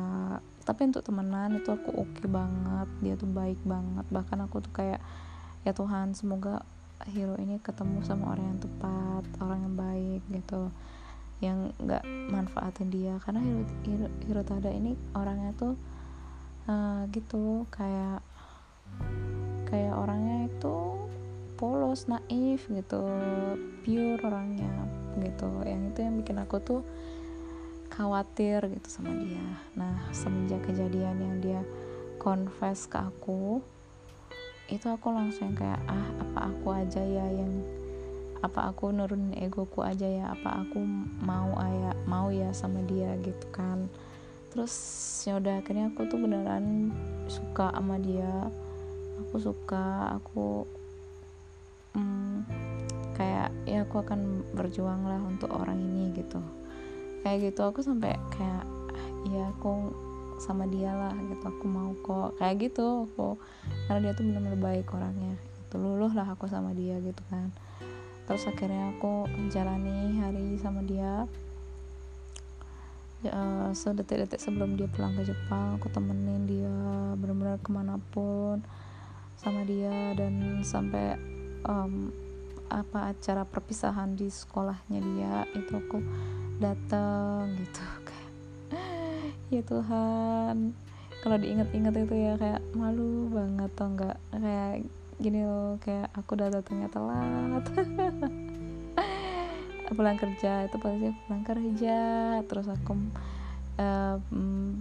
[0.70, 4.06] tapi untuk temenan itu aku oke okay banget dia tuh baik banget.
[4.14, 5.02] Bahkan aku tuh kayak
[5.66, 6.62] ya Tuhan semoga
[7.10, 10.70] hero ini ketemu sama orang yang tepat orang yang baik gitu.
[11.42, 13.18] Yang nggak manfaatin dia.
[13.18, 15.74] Karena hero, hero, hero tada ini orangnya tuh
[16.70, 18.22] uh, gitu kayak
[19.74, 20.78] kayak orangnya itu
[21.58, 23.02] polos naif gitu
[23.82, 24.70] pure orangnya
[25.18, 25.50] gitu.
[25.66, 26.86] Yang itu yang bikin aku tuh
[27.90, 29.44] khawatir gitu sama dia.
[29.76, 31.62] Nah semenjak kejadian yang dia
[32.22, 33.60] confess ke aku
[34.70, 37.66] itu aku langsung kayak ah apa aku aja ya yang
[38.40, 40.32] apa aku nurunin egoku aja ya?
[40.32, 40.80] Apa aku
[41.26, 43.18] mau ayah mau ya sama dia?
[43.20, 43.90] Gitu kan.
[44.54, 44.74] Terus
[45.28, 46.94] ya udah akhirnya aku tuh beneran
[47.28, 48.48] suka sama dia.
[49.28, 50.64] Aku suka aku
[51.98, 52.48] hmm,
[53.20, 56.40] kayak ya aku akan berjuang lah untuk orang ini gitu
[57.22, 58.64] kayak gitu aku sampai kayak
[59.28, 59.92] ya aku
[60.40, 61.44] sama dia lah gitu.
[61.52, 63.36] Aku mau kok kayak gitu aku
[63.86, 65.36] karena dia tuh benar-benar baik orangnya
[65.70, 67.52] itu luluh lah aku sama dia gitu kan.
[68.26, 71.28] Terus akhirnya aku menjalani hari sama dia.
[73.20, 76.72] Uh, sedetik-detik sebelum dia pulang ke Jepang aku temenin dia
[77.20, 78.64] benar-benar ke mana pun
[79.36, 80.16] sama dia.
[80.16, 81.20] Dan sampai
[81.68, 82.16] um,
[82.70, 86.00] apa acara perpisahan di sekolahnya dia itu aku
[86.62, 88.30] datang gitu kayak
[89.50, 90.78] ya Tuhan.
[91.20, 94.88] Kalau diingat-ingat itu ya kayak malu banget atau enggak kayak
[95.20, 97.64] gini loh kayak aku udah datangnya telat.
[99.98, 101.98] Pulang kerja itu pasti pulang kerja
[102.46, 102.94] terus aku
[103.82, 104.16] uh,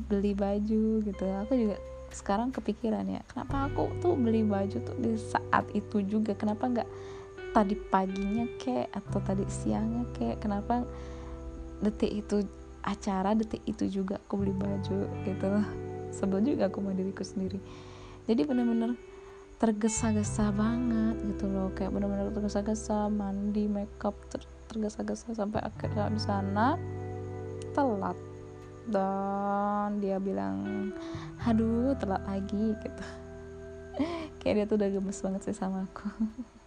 [0.07, 1.24] beli baju gitu.
[1.43, 1.76] Aku juga
[2.12, 6.36] sekarang kepikiran ya kenapa aku tuh beli baju tuh di saat itu juga?
[6.39, 6.89] Kenapa nggak
[7.55, 10.84] tadi paginya kek atau tadi siangnya kek kenapa
[11.80, 12.44] detik itu
[12.82, 15.46] acara detik itu juga aku beli baju gitu
[16.12, 17.61] sebel juga aku mau diriku sendiri.
[18.28, 18.96] Jadi bener-bener
[19.61, 21.72] tergesa-gesa banget gitu loh.
[21.72, 26.76] Kayak bener-bener tergesa-gesa mandi makeup ter tergesa-gesa sampai akhirnya di sana.
[27.72, 28.18] Telat.
[28.88, 30.90] Dan dia bilang
[31.44, 33.05] aduh telat lagi gitu.
[34.40, 36.09] Kayak dia tuh udah gemes banget sih sama aku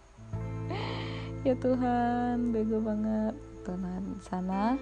[1.46, 3.34] ya Tuhan bego banget.
[3.62, 4.74] Tuh di sana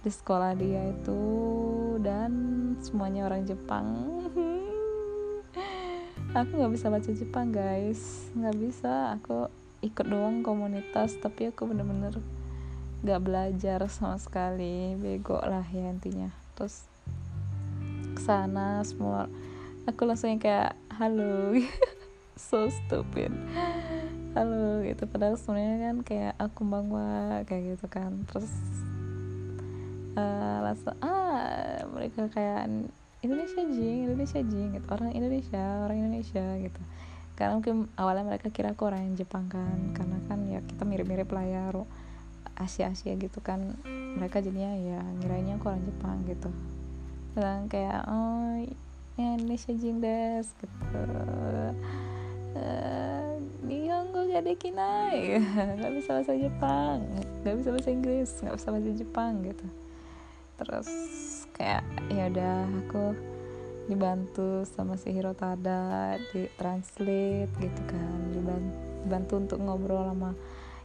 [0.00, 1.22] di sekolah dia itu
[2.00, 2.32] dan
[2.80, 3.86] semuanya orang Jepang.
[6.38, 8.30] Aku nggak bisa baca Jepang guys.
[8.38, 9.18] Nggak bisa.
[9.18, 9.50] Aku
[9.82, 12.22] ikut doang komunitas tapi aku bener-bener
[13.02, 14.94] nggak belajar sama sekali.
[14.94, 16.30] Bego lah ya intinya.
[16.54, 16.86] Terus
[18.14, 19.26] ke sana semua.
[19.90, 21.56] Aku langsung kayak halo.
[22.40, 23.36] So stupid
[24.30, 25.10] halo gitu.
[25.10, 28.22] Padahal sebenarnya kan kayak aku bangga kayak gitu kan.
[28.30, 28.50] Terus
[30.14, 32.70] uh, langsung ah mereka kayak
[33.26, 34.86] Indonesia jing Indonesia jing gitu.
[34.86, 36.80] Orang Indonesia orang Indonesia gitu.
[37.34, 39.90] Karena mungkin awalnya mereka kira aku orang Jepang kan.
[39.98, 41.62] Karena kan ya kita mirip-mirip lah ya
[42.54, 43.74] Asia Asia gitu kan.
[44.14, 46.50] Mereka jadinya ya ngiranya aku orang Jepang gitu.
[47.34, 48.62] Bilang kayak oh
[49.18, 50.78] ya Indonesia jing des gitu
[53.70, 55.38] Nihongo gak dekinai
[55.78, 57.06] nggak bisa bahasa Jepang.
[57.46, 59.66] Nggak bisa bahasa Inggris nggak bisa bahasa Jepang gitu.
[60.60, 60.88] Terus
[61.54, 63.04] kayak ya udah aku
[63.86, 68.18] dibantu sama si Hirotada di translate gitu kan.
[69.00, 70.34] Dibantu, untuk ngobrol sama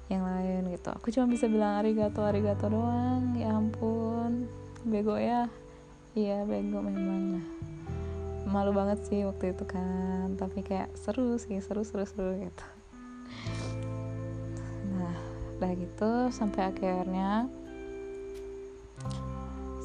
[0.07, 0.89] yang lain gitu.
[0.93, 3.33] Aku cuma bisa bilang arigato arigato doang.
[3.33, 4.45] Ya ampun
[4.85, 5.49] bego ya.
[6.15, 7.43] Iya bego memang
[8.45, 10.37] malu banget sih waktu itu kan.
[10.37, 12.65] Tapi kayak seru sih seru seru seru gitu.
[14.95, 15.17] Nah
[15.57, 17.49] udah gitu sampai akhirnya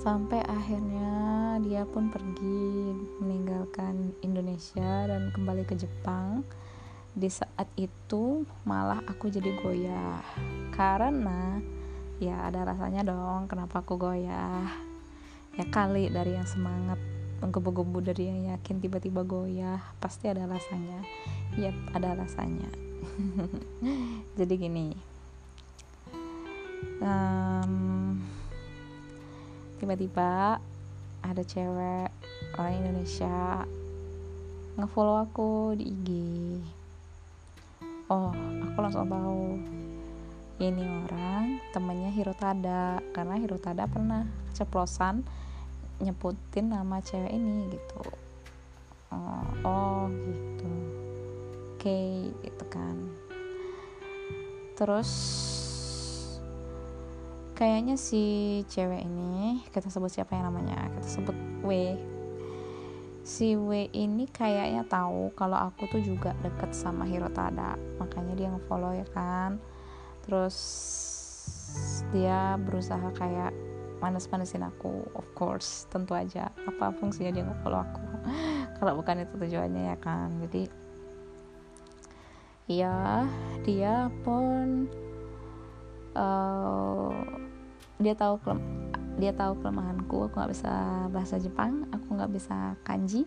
[0.00, 1.12] sampai akhirnya
[1.60, 6.44] dia pun pergi meninggalkan Indonesia dan kembali ke Jepang.
[7.10, 10.22] Di saat itu malah aku jadi goyah.
[10.72, 11.60] Karena
[12.16, 14.68] ya ada rasanya dong kenapa aku goyah.
[15.58, 21.00] Ya kali dari yang semangat menggebu-gebu dari yang yakin tiba-tiba goyah pasti ada rasanya.
[21.56, 22.70] Yep ada rasanya.
[24.38, 24.88] Jadi gini.
[27.00, 28.20] Um,
[29.80, 30.60] tiba-tiba
[31.20, 32.12] ada cewek
[32.60, 33.64] orang Indonesia
[34.76, 36.08] ngefollow aku di IG
[38.10, 39.56] oh aku langsung tahu.
[40.60, 43.00] Ini orang temennya Hirotada.
[43.16, 45.24] Karena Hirotada pernah keceplosan
[46.00, 48.02] nyebutin nama cewek ini gitu.
[49.12, 50.70] Oh, oh gitu.
[51.76, 52.10] Oke okay,
[52.44, 52.96] gitu kan.
[54.76, 55.10] Terus
[57.52, 60.88] kayaknya si cewek ini kita sebut siapa yang namanya?
[60.96, 61.96] Kita sebut W.
[63.20, 67.76] Si W ini kayaknya tahu kalau aku tuh juga deket sama Hirotada.
[68.00, 69.60] Makanya dia ngefollow ya kan.
[70.24, 70.56] Terus
[72.10, 73.69] dia berusaha kayak
[74.00, 78.02] manas-manasin aku of course tentu aja apa fungsinya dia nge-follow aku.
[78.80, 80.62] Kalau bukan itu tujuannya ya kan jadi
[82.70, 83.26] ya
[83.66, 84.86] dia pun
[86.14, 87.10] uh,
[87.98, 88.62] dia tahu kalau
[89.18, 90.72] dia tahu kelemahanku aku nggak bisa
[91.12, 93.26] bahasa Jepang aku nggak bisa kanji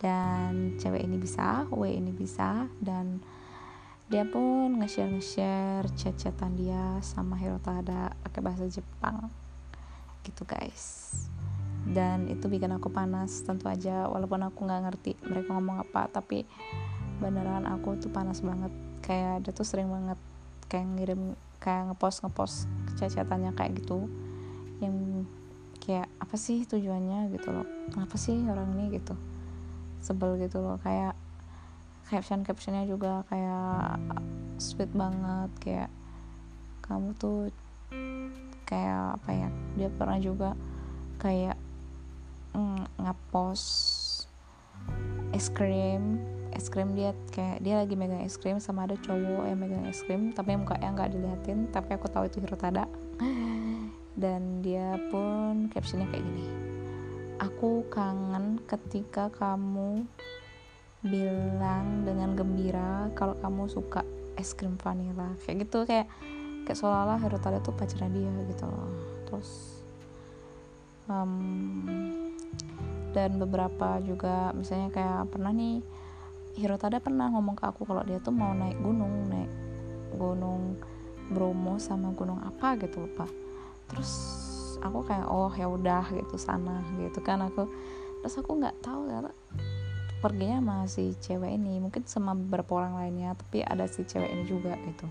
[0.00, 3.20] dan cewek ini bisa W ini bisa dan
[4.06, 9.28] dia pun nge-share nge-share chat-chatan dia sama Hirotada pakai bahasa Jepang
[10.26, 11.14] gitu guys.
[11.86, 14.10] Dan itu bikin aku panas tentu aja.
[14.10, 16.42] Walaupun aku nggak ngerti mereka ngomong apa tapi
[17.22, 18.74] beneran aku tuh panas banget.
[19.06, 20.18] Kayak dia tuh sering banget
[20.66, 22.66] kayak ngirim kayak ngepost ngepost
[22.98, 24.10] cacatannya kayak gitu.
[24.82, 25.24] Yang
[25.78, 27.30] kayak apa sih tujuannya?
[27.30, 27.66] gitu loh.
[27.94, 28.98] Apa sih orang ini?
[28.98, 29.14] gitu.
[30.02, 30.82] Sebel gitu loh.
[30.82, 31.14] Kayak
[32.10, 34.02] caption captionnya juga kayak
[34.58, 35.50] sweet banget.
[35.62, 35.90] Kayak
[36.82, 37.50] kamu tuh
[38.66, 39.48] kayak apa ya
[39.78, 40.50] dia pernah juga
[41.22, 41.56] kayak
[42.52, 43.66] mm, ngepost
[45.32, 49.58] es krim es krim dia kayak dia lagi megang es krim sama ada cowok yang
[49.58, 52.90] megang es krim tapi yang nggak diliatin tapi aku tahu itu Hirotada
[54.22, 56.46] dan dia pun captionnya kayak gini
[57.38, 60.08] aku kangen ketika kamu
[61.06, 64.02] bilang dengan gembira kalau kamu suka
[64.36, 65.32] es krim vanilla.
[65.44, 66.06] Kayak gitu kayak
[66.66, 68.90] kayak seolah-olah Hirotada tuh pacarnya dia gitu loh.
[69.30, 69.50] Terus
[71.06, 71.34] um,
[73.14, 75.80] dan beberapa juga misalnya kayak pernah nih
[76.58, 79.50] Hirotada pernah ngomong ke aku kalau dia tuh mau naik gunung naik
[80.16, 80.74] gunung
[81.26, 83.30] Bromo sama gunung apa gitu lupa.
[83.86, 84.10] Terus
[84.82, 87.70] aku kayak oh ya udah gitu sana gitu kan aku.
[88.26, 89.22] Terus aku nggak tahu ya
[90.26, 94.44] perginya sama si cewek ini mungkin sama beberapa orang lainnya tapi ada si cewek ini
[94.48, 95.06] juga gitu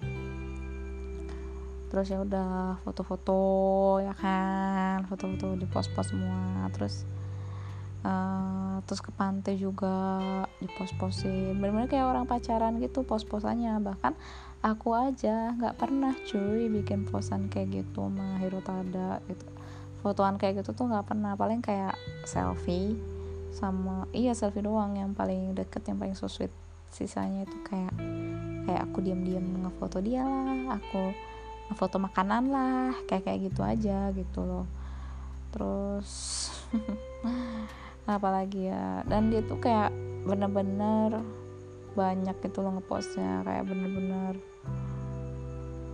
[1.95, 3.39] terus ya udah foto-foto
[4.03, 5.07] ya kan?
[5.07, 6.67] Foto-foto di pos-pos semua.
[6.75, 7.07] Terus
[8.03, 10.19] uh, terus ke pantai juga
[10.59, 11.55] di pos-posin.
[11.55, 13.79] Benar-benar kayak orang pacaran gitu pos-posannya.
[13.79, 14.11] Bahkan
[14.59, 19.47] aku aja nggak pernah cuy bikin posan kayak gitu sama Hirotada gitu.
[20.03, 21.39] Fotoan kayak gitu tuh nggak pernah.
[21.39, 21.95] Paling kayak
[22.27, 22.99] selfie
[23.55, 24.99] sama iya selfie doang.
[24.99, 26.51] Yang paling deket yang paling so sweet
[26.91, 27.95] sisanya itu kayak
[28.67, 30.75] kayak aku diam-diam ngefoto dia lah.
[30.75, 31.15] Aku
[31.70, 34.66] ngefoto makanan lah kayak kayak gitu aja gitu loh.
[35.49, 36.11] Terus
[38.09, 39.01] apalagi ya?
[39.07, 39.89] Dan dia tuh kayak
[40.26, 41.22] bener-bener
[41.95, 44.36] banyak gitu loh ngepostnya kayak bener-bener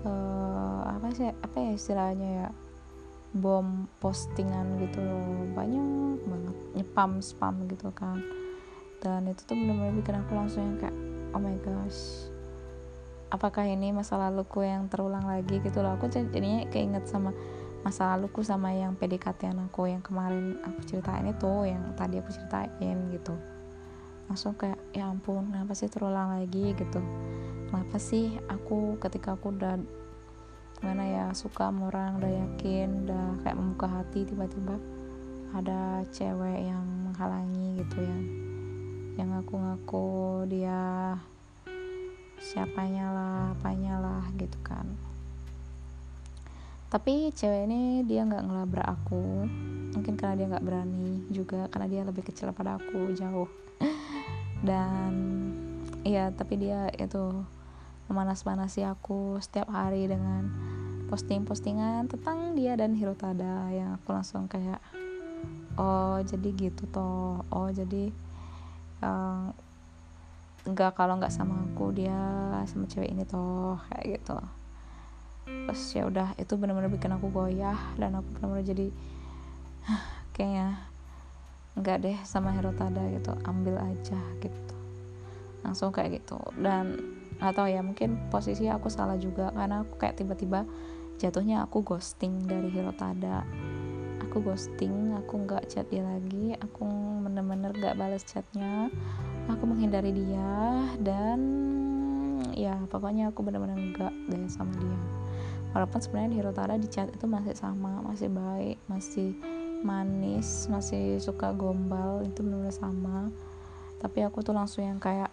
[0.01, 2.49] uh, apa sih apa ya istilahnya ya?
[3.31, 5.47] Bom postingan gitu loh.
[5.55, 8.19] Banyak banget nyepam spam gitu kan.
[8.99, 10.97] Dan itu tuh benar-benar bikin aku langsung yang kayak
[11.31, 12.30] oh my gosh
[13.31, 15.95] apakah ini masa laluku yang terulang lagi gitu loh.
[15.95, 17.31] Aku jadinya keinget sama
[17.81, 22.97] masa laluku sama yang PDKT aku yang kemarin aku ceritain itu yang tadi aku ceritain
[23.09, 23.33] gitu.
[24.29, 26.75] Langsung kayak ya ampun kenapa sih terulang lagi?
[26.75, 27.01] gitu.
[27.71, 29.79] Kenapa sih aku ketika aku udah
[30.77, 34.81] gimana ya suka sama orang udah yakin udah kayak membuka hati tiba-tiba
[35.53, 38.17] ada cewek yang menghalangi gitu ya
[39.21, 40.81] yang ngaku-ngaku dia
[42.41, 44.89] siapanya lah apanya lah gitu kan.
[46.91, 49.47] Tapi cewek ini dia nggak ngelabrak aku.
[49.95, 53.47] Mungkin karena dia nggak berani juga karena dia lebih kecil pada aku jauh.
[54.67, 55.13] Dan
[56.01, 57.45] iya tapi dia itu
[58.11, 60.51] memanas-manasi aku setiap hari dengan
[61.07, 64.83] posting-postingan tentang dia dan Hirotada yang aku langsung kayak
[65.79, 67.47] oh jadi gitu toh.
[67.47, 68.11] Oh jadi
[68.99, 69.55] uh,
[70.61, 72.17] nggak kalau nggak sama aku dia
[72.69, 74.37] sama cewek ini toh kayak gitu.
[75.45, 78.87] Terus ya udah itu benar-benar bikin aku goyah dan aku benar-benar jadi
[80.37, 80.85] kayaknya
[81.77, 83.33] nggak deh sama Hirotada gitu.
[83.45, 84.75] Ambil aja gitu.
[85.65, 86.37] Langsung kayak gitu.
[86.57, 86.99] Dan
[87.41, 90.61] atau ya mungkin posisi aku salah juga karena aku kayak tiba-tiba
[91.17, 93.41] jatuhnya aku ghosting dari Hirotada
[94.21, 96.85] aku ghosting aku nggak chat dia lagi aku
[97.25, 98.93] bener-bener nggak balas chatnya
[99.55, 101.39] aku menghindari dia dan
[102.55, 104.99] ya pokoknya aku bener-bener nggak deh sama dia.
[105.71, 109.35] Walaupun sebenarnya di Hirotada di chat itu masih sama masih baik masih
[109.81, 113.31] manis masih suka gombal itu bener-bener sama.
[113.99, 115.31] Tapi aku tuh langsung yang kayak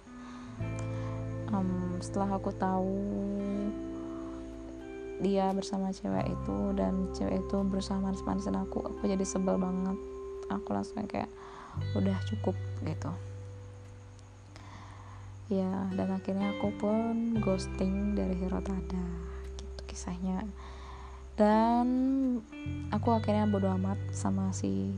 [1.50, 2.98] um, setelah aku tahu
[5.18, 9.98] dia bersama cewek itu dan cewek itu berusaha manis-manisin aku aku jadi sebel banget.
[10.48, 11.28] Aku langsung kayak
[11.98, 13.27] udah cukup gitu
[15.48, 19.04] ya dan akhirnya aku pun ghosting dari Hirotada
[19.56, 20.44] gitu kisahnya.
[21.38, 21.86] Dan
[22.92, 24.92] aku akhirnya bodo amat sama si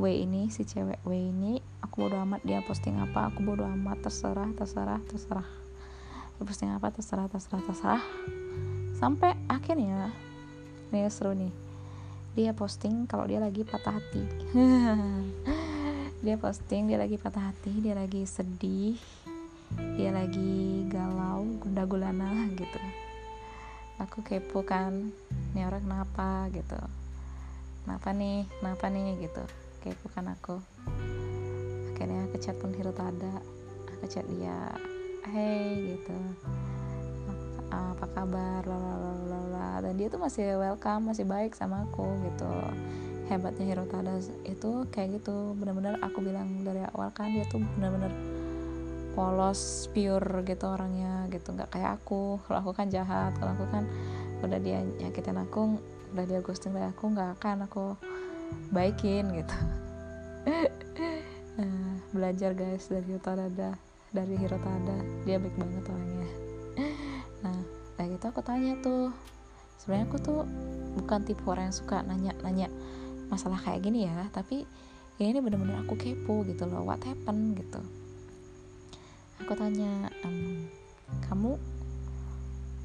[0.00, 1.62] W ini si cewek W ini.
[1.86, 5.46] Aku bodo amat dia posting apa aku bodo amat terserah terserah terserah.
[6.42, 8.04] Posting apa terserah terserah terserah.
[8.98, 10.10] Sampai akhirnya
[10.90, 11.52] ini seru nih
[12.34, 14.22] dia posting kalau dia lagi patah hati.
[16.24, 18.96] Dia posting dia lagi patah hati dia lagi sedih
[19.94, 22.80] dia lagi galau gunda gulana gitu.
[24.02, 25.14] Aku kepo kan
[25.54, 26.50] ini orang kenapa?
[26.50, 26.78] gitu.
[27.86, 28.42] Kenapa nih?
[28.58, 29.22] Kenapa nih?
[29.22, 29.44] gitu.
[29.84, 30.58] Kepo kan aku.
[31.94, 33.38] Akhirnya aku chat pun Hirotada
[34.04, 34.74] aku chat dia
[35.30, 36.18] hey gitu.
[37.70, 38.66] Apa kabar?
[38.66, 42.50] Lalalala dan dia tuh masih welcome masih baik sama aku gitu.
[43.30, 45.56] Hebatnya Hirotada itu kayak gitu.
[45.56, 48.12] Bener-bener aku bilang dari awal kan dia tuh bener-bener
[49.14, 51.54] polos pure gitu orangnya gitu.
[51.54, 52.42] Nggak kayak aku.
[52.44, 53.86] Kalau aku kan jahat kalau aku kan
[54.44, 55.80] udah dia nyakitin aku
[56.12, 57.96] udah dia ghosting dari aku nggak akan aku
[58.74, 59.56] baikin gitu.
[61.54, 63.46] Nah, belajar guys dari Hirotada
[64.10, 66.30] dari Hirotada dia baik banget orangnya.
[67.46, 67.58] Nah
[67.94, 69.14] kayak gitu aku tanya tuh.
[69.78, 70.40] Sebenarnya aku tuh
[70.98, 72.68] bukan tipe orang yang suka nanya-nanya
[73.30, 74.26] masalah kayak gini ya.
[74.34, 74.66] Tapi
[75.22, 76.82] ini bener-bener aku kepo gitu loh.
[76.82, 78.03] What happen gitu
[79.44, 80.64] aku tanya um,
[81.28, 81.60] kamu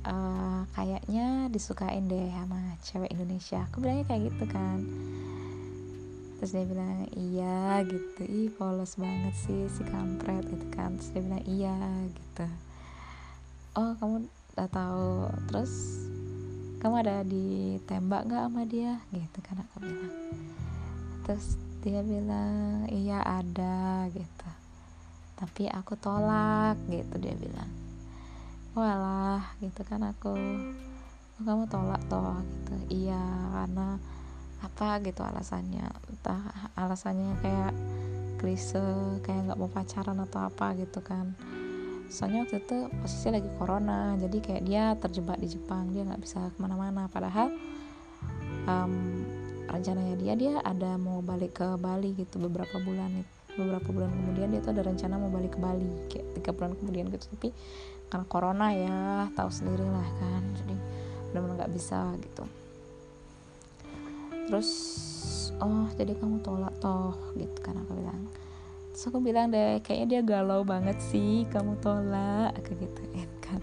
[0.03, 3.63] uh, kayaknya disukain deh sama cewek Indonesia.
[3.71, 4.83] Aku bilangnya kayak gitu kan.
[6.35, 8.21] Terus dia bilang iya gitu.
[8.27, 10.99] Ih polos banget sih si kampret gitu kan.
[10.99, 11.79] Terus dia bilang iya
[12.11, 12.45] gitu.
[13.79, 14.27] Oh kamu
[14.59, 15.11] udah tahu
[15.47, 15.73] terus
[16.83, 18.99] kamu ada ditembak nggak sama dia?
[19.15, 20.15] Gitu kan aku bilang.
[21.23, 24.58] Terus dia bilang iya ada gitu
[25.39, 27.71] tapi aku tolak gitu dia bilang.
[28.75, 33.07] Walah gitu kan aku oh, kamu tolak toh gitu.
[33.07, 33.23] Iya
[33.55, 33.95] karena
[34.59, 35.87] apa gitu alasannya.
[36.11, 36.43] Entah
[36.75, 37.73] alasannya kayak
[38.43, 38.83] klise
[39.23, 41.31] kayak nggak mau pacaran atau apa gitu kan.
[42.11, 46.51] Soalnya waktu itu posisi lagi corona jadi kayak dia terjebak di Jepang dia nggak bisa
[46.51, 47.07] ke mana-mana.
[47.07, 47.47] Padahal
[48.67, 49.23] um,
[49.71, 54.61] rencananya dia dia ada mau balik ke Bali gitu beberapa bulan beberapa bulan kemudian dia
[54.61, 57.25] tuh ada rencana mau balik ke Bali kayak tiga bulan kemudian gitu.
[57.33, 57.49] Tapi
[58.09, 58.97] karena corona ya
[59.37, 60.75] tahu sendiri lah kan jadi
[61.29, 62.43] benar-benar nggak bisa gitu.
[64.49, 64.69] Terus
[65.61, 68.21] oh jadi kamu tolak toh gitu kan aku bilang.
[68.93, 73.61] Terus aku bilang deh kayaknya dia galau banget sih kamu tolak aku gituin kan.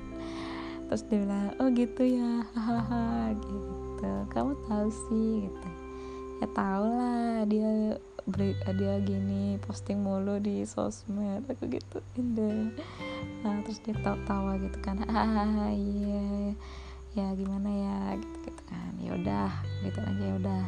[0.86, 4.10] Terus dia bilang oh gitu ya hahaha gitu.
[4.30, 5.65] Kamu tahu sih gitu
[6.36, 7.96] ya tau lah dia
[8.74, 12.74] dia gini posting mulu di sosmed aku gitu deh.
[13.46, 16.52] Nah terus dia tawa-tawa gitu kan hahaha iya
[17.14, 17.98] ya gimana ya?
[18.18, 18.92] Gitu gitu kan.
[18.98, 19.50] Ya udah
[19.86, 20.64] gitu aja ya udah.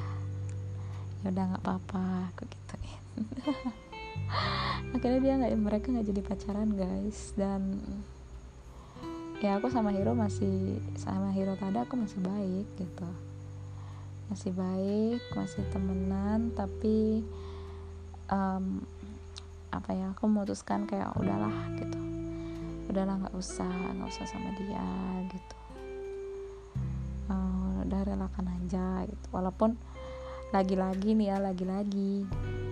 [1.27, 3.03] Ya udah nggak apa-apa aku gituin.
[4.95, 7.35] Akhirnya dia nggak mereka nggak jadi pacaran guys.
[7.35, 7.83] Dan
[9.43, 13.28] ya aku sama Hiro masih sama Hiro tada aku masih baik gitu
[14.29, 17.25] masih baik masih temenan tapi
[18.29, 18.85] um,
[19.69, 22.01] apa ya aku memutuskan kayak udahlah gitu.
[22.89, 24.89] Udahlah nggak usah nggak usah sama dia
[25.29, 25.57] gitu.
[27.29, 29.27] Uh, udah relakan aja gitu.
[29.33, 29.77] Walaupun
[30.49, 32.25] lagi-lagi nih ya lagi-lagi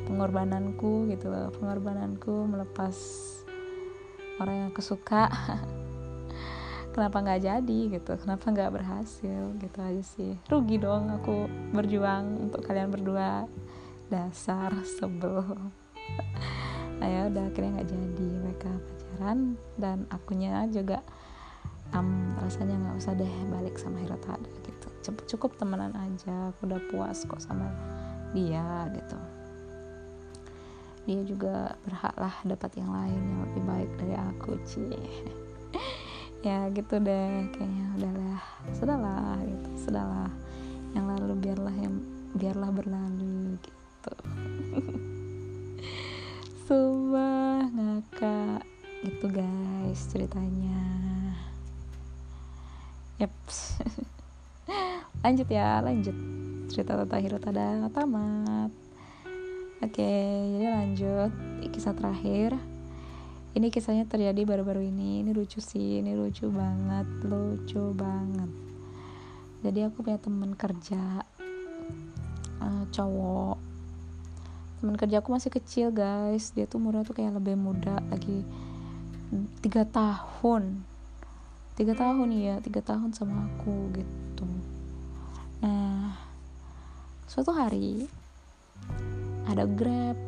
[0.08, 2.96] pengorbananku gitu loh pengorbananku melepas
[4.40, 5.28] orang yang kesuka
[6.96, 8.12] kenapa nggak jadi gitu?
[8.16, 10.32] Kenapa nggak berhasil gitu aja sih.
[10.48, 11.44] Rugi dong aku
[11.76, 13.44] berjuang untuk kalian berdua.
[14.08, 15.44] Dasar sebel.
[16.96, 18.28] Ya udah akhirnya nggak jadi.
[18.40, 21.04] Mereka pacaran dan akunya juga
[21.92, 24.88] um, rasanya nggak usah deh balik sama Hirotada gitu.
[25.04, 26.50] Cukup, cukup temenan aja.
[26.56, 27.68] Aku udah puas kok sama
[28.32, 29.18] dia gitu.
[31.04, 35.45] Dia juga berhak lah dapat yang lain yang lebih baik dari aku cie
[36.46, 37.50] ya gitu deh.
[37.50, 38.40] Kayaknya udahlah.
[38.70, 39.68] Sudahlah gitu.
[39.82, 40.30] Sudahlah.
[40.94, 41.96] Yang lalu biarlah yang
[42.38, 44.14] biarlah berlalu gitu.
[46.70, 48.62] Sumpah ngakak
[49.02, 50.82] gitu guys ceritanya.
[53.18, 53.34] Yep.
[55.26, 56.14] Lanjut ya lanjut.
[56.70, 58.70] Cerita tentang Hirotada tamat
[59.82, 60.12] oke
[60.56, 61.32] jadi lanjut.
[61.72, 62.56] Kisah terakhir
[63.56, 65.24] ini kisahnya terjadi baru-baru ini.
[65.24, 66.04] Ini lucu sih.
[66.04, 67.08] Ini lucu banget.
[67.24, 68.50] Lucu banget.
[69.64, 71.24] Jadi aku punya temen kerja
[72.60, 73.56] uh, cowok.
[74.84, 76.52] Temen kerja aku masih kecil guys.
[76.52, 78.44] Dia tuh umurnya tuh kayak lebih muda lagi.
[79.64, 80.84] Tiga tahun.
[81.80, 84.48] Tiga tahun ya tiga tahun sama aku gitu.
[85.64, 86.12] Nah
[87.24, 88.04] suatu hari
[89.48, 90.20] ada grab.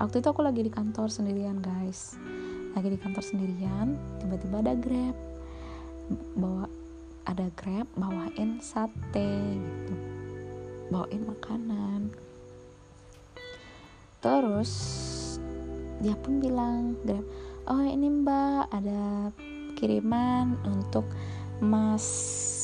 [0.00, 2.18] Waktu itu aku lagi di kantor sendirian guys
[2.72, 5.16] lagi di kantor sendirian tiba-tiba ada grab.
[6.36, 6.64] Bawa
[7.28, 9.94] ada grab bawain sate gitu.
[10.88, 12.00] Bawain makanan.
[14.22, 14.72] Terus
[16.02, 16.98] dia pun bilang
[17.70, 19.30] oh ini mbak ada
[19.78, 21.06] kiriman untuk
[21.60, 22.04] mas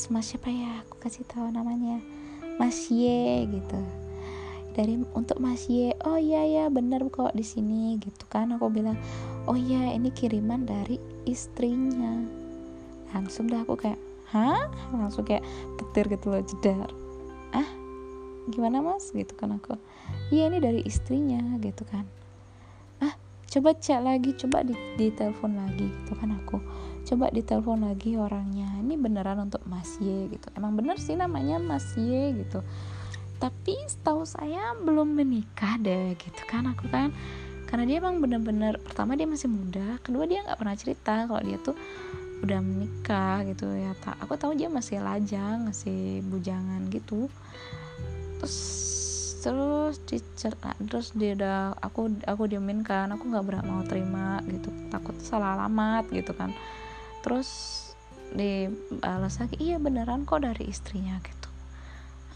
[0.09, 0.83] mas siapa ya?
[0.87, 2.01] Aku kasih tahu namanya.
[2.59, 4.08] Mas Ye gitu
[4.79, 8.55] dari untuk mas Ye oh iya ya bener kok di sini gitu kan.
[8.55, 8.95] Aku bilang
[9.43, 10.95] oh iya ini kiriman dari
[11.27, 12.23] istrinya.
[13.11, 13.99] Langsung dah aku kayak
[14.31, 14.71] hah?
[14.95, 15.43] Langsung kayak
[15.75, 16.87] petir gitu loh jedar.
[17.51, 17.67] Ah
[18.47, 19.11] gimana mas?
[19.11, 19.75] Gitu kan aku.
[20.31, 22.07] Iya ini dari istrinya gitu kan.
[23.03, 23.19] Ah
[23.51, 26.55] coba cek lagi coba di, di telepon lagi gitu kan aku.
[27.03, 30.47] Coba ditelepon lagi orangnya ini beneran untuk Mas Y gitu.
[30.55, 32.63] Emang bener sih namanya Mas Y gitu
[33.39, 36.67] tapi setahu saya belum menikah deh gitu kan.
[36.75, 37.15] Aku kan
[37.71, 41.61] karena dia emang bener-bener pertama dia masih muda kedua dia nggak pernah cerita kalau dia
[41.61, 41.77] tuh
[42.39, 47.31] udah menikah gitu ya tak aku tahu dia masih lajang masih bujangan gitu.
[48.43, 48.57] Terus
[49.39, 54.67] terus dicerita terus dia udah aku aku diamin kan aku nggak berani mau terima gitu.
[54.91, 56.51] Takut salah alamat gitu kan.
[57.23, 57.79] Terus
[58.33, 61.38] dibalas lagi iya beneran kok dari istrinya gitu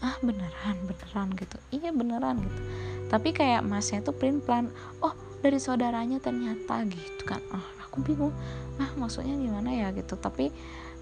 [0.04, 1.56] ah beneran beneran gitu.
[1.72, 2.60] Iya beneran gitu.
[3.08, 4.68] Tapi kayak masnya tuh print plan
[5.00, 7.40] oh dari saudaranya ternyata gitu kan.
[7.48, 8.36] Ah aku bingung.
[8.76, 10.20] Ah maksudnya gimana ya gitu.
[10.20, 10.52] Tapi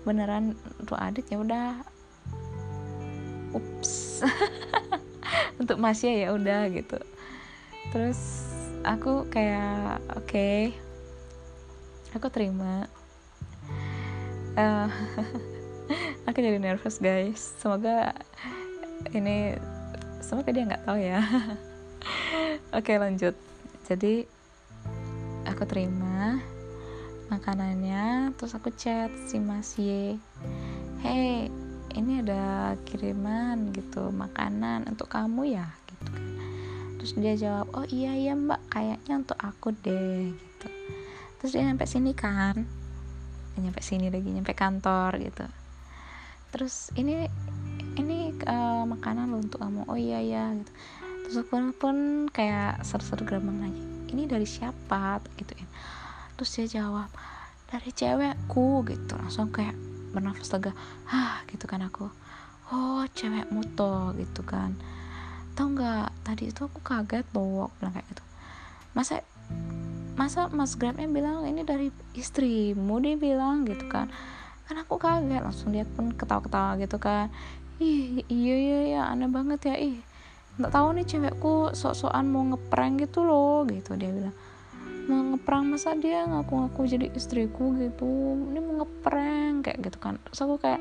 [0.06, 0.54] beneran
[0.86, 1.82] tuh adik ya udah.
[3.58, 4.22] Ups.
[5.60, 7.02] Untuk masnya ya udah gitu.
[7.90, 8.46] Terus
[8.86, 10.30] aku kayak oke.
[10.30, 10.78] Okay,
[12.14, 12.86] aku terima.
[14.54, 14.86] Uh,
[16.30, 17.58] aku jadi nervous guys.
[17.58, 18.14] Semoga
[19.10, 19.58] ini
[20.22, 21.20] semoga dia nggak tahu ya.
[22.78, 23.34] Oke lanjut.
[23.82, 24.22] Jadi
[25.44, 26.38] aku terima
[27.26, 30.16] makanannya terus aku chat si Mas Y.
[31.02, 31.50] Hey
[31.92, 35.66] ini ada kiriman gitu makanan untuk kamu ya?
[35.90, 36.24] Gitu kan.
[37.02, 38.62] Terus dia jawab oh iya iya mbak.
[38.70, 40.68] Kayaknya untuk aku deh gitu.
[41.42, 42.56] Terus dia sampai sini kan.
[43.58, 45.44] Nyampe sini lagi nyampe kantor gitu.
[46.52, 47.28] Terus ini
[47.96, 49.84] ini uh, makanan lo untuk kamu.
[49.88, 50.72] Oh iya ya gitu.
[51.22, 51.96] Terus aku pun
[52.28, 55.20] kayak seru-seru gerbang nanya ini dari siapa?
[55.36, 55.66] Gitu ya.
[56.36, 57.08] Terus dia jawab
[57.68, 59.12] dari cewekku gitu.
[59.16, 59.76] Langsung kayak
[60.12, 60.72] bernafas lega
[61.08, 62.08] hah gitu kan aku.
[62.72, 64.76] Oh cewekmu tuh gitu kan.
[65.56, 68.24] Tau nggak tadi itu aku kaget loh bilang kayak gitu.
[68.92, 69.24] Masa
[70.12, 74.12] masa mas grabnya bilang ini dari istrimu dia bilang gitu kan.
[74.68, 77.32] Kan aku kaget langsung dia pun ketawa-ketawa gitu kan
[77.82, 79.76] ih iya iya iya aneh banget ya.
[79.76, 79.98] Ih
[80.60, 84.36] nggak tahu nih cewekku sok-sokan mau ngeprank gitu loh gitu dia bilang.
[85.10, 88.06] Mau ngeprank masa dia ngaku-ngaku jadi istriku gitu?
[88.52, 90.14] Ini mau ngeprank kayak gitu kan.
[90.28, 90.78] Terus aku kayak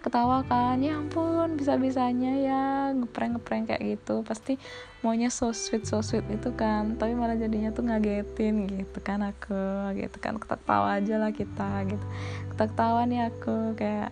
[0.00, 2.62] ketawa kan ya ampun bisa bisanya ya
[2.96, 4.26] ngeprank ngeprank kayak gitu.
[4.26, 4.58] Pasti
[5.06, 6.98] maunya so sweet so sweet itu kan.
[6.98, 10.40] Tapi malah jadinya tuh ngagetin gitu kan aku gitu kan.
[10.40, 12.06] Ketawa aja lah kita gitu.
[12.58, 14.10] Ketawa nih aku kayak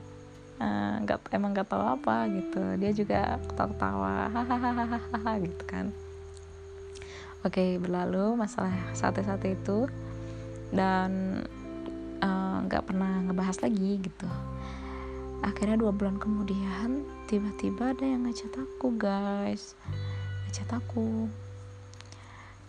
[0.59, 2.63] nggak uh, emang nggak tahu apa gitu.
[2.83, 5.95] Dia juga ketawa-ketawa hahaha gitu kan.
[7.47, 9.87] Oke berlalu masalah sate-sate itu.
[10.69, 11.41] Dan
[12.19, 14.29] eh, nggak uh, pernah ngebahas lagi gitu.
[15.47, 19.79] Akhirnya dua bulan kemudian tiba-tiba ada yang ngechat aku guys.
[20.51, 21.31] Ngechat aku.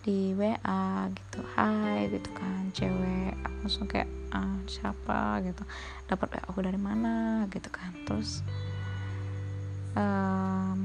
[0.06, 1.42] Di WA gitu.
[1.58, 3.34] Hai gitu kan cewek.
[3.42, 5.42] Aku langsung kayak ah, siapa?
[5.46, 5.64] gitu.
[6.10, 7.46] Dapat aku dari mana?
[7.50, 7.92] gitu kan.
[8.06, 8.42] Terus
[9.98, 10.82] um,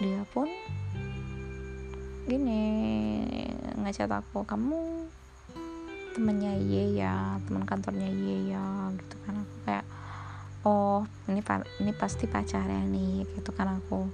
[0.00, 0.48] dia pun
[2.26, 2.62] gini
[3.80, 5.10] ngechat aku kamu
[6.14, 9.34] temennya Ye ya teman kantornya Ye ya gitu kan.
[9.42, 9.86] Aku kayak
[10.66, 11.40] oh ini
[11.80, 14.10] ini pasti pacarnya nih gitu kan aku.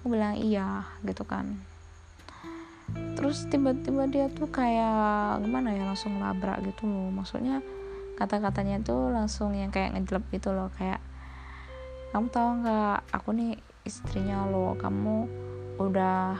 [0.00, 1.69] Aku bilang iya gitu kan
[3.14, 7.12] terus tiba-tiba dia tuh kayak gimana ya langsung labrak gitu loh.
[7.12, 7.60] Maksudnya
[8.16, 11.00] kata-katanya tuh langsung yang kayak ngejelep gitu loh kayak
[12.10, 13.52] kamu tahu nggak aku nih
[13.86, 15.28] istrinya lo kamu
[15.80, 16.36] udah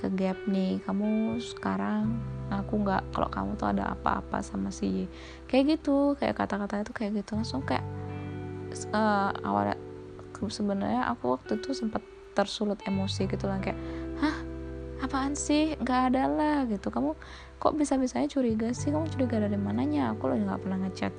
[0.00, 0.80] ke gap nih.
[0.84, 2.18] Kamu sekarang
[2.48, 5.06] aku nggak kalau kamu tuh ada apa-apa sama si
[5.44, 7.36] kayak gitu kayak kata-kata itu kayak gitu.
[7.36, 7.84] Langsung kayak
[8.96, 9.76] uh, awalnya
[10.40, 12.00] sebenarnya aku waktu itu sempat
[12.32, 13.76] tersulut emosi gitu lah kayak
[15.00, 15.74] apaan sih?
[15.80, 16.92] Nggak ada lah gitu.
[16.92, 17.16] Kamu
[17.60, 18.92] kok bisa bisanya curiga sih?
[18.92, 20.12] Kamu curiga dari mananya?
[20.14, 21.12] Aku loh nggak pernah ngechat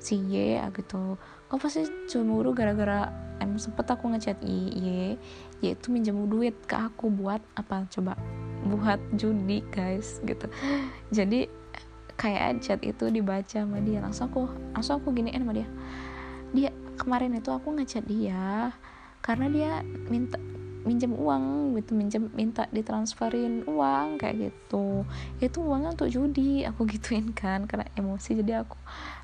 [0.00, 1.16] si Y gitu.
[1.48, 3.08] Kok pasti cemburu gara-gara
[3.40, 5.16] emang sempet aku ngechat Y?
[5.64, 7.88] Yaitu minjem duit ke aku buat apa?
[7.88, 8.16] Coba
[8.64, 10.48] buat judi guys gitu.
[11.12, 11.48] Jadi
[12.14, 14.00] kayak chat itu dibaca sama dia.
[14.00, 15.68] Langsung aku langsung aku giniin sama dia.
[16.54, 18.70] Dia kemarin itu aku ngechat dia
[19.24, 19.72] karena dia
[20.12, 20.38] minta
[20.84, 25.08] minjem uang gitu minjem minta ditransferin uang kayak gitu.
[25.40, 28.76] Itu uangnya untuk judi aku gituin kan karena emosi jadi aku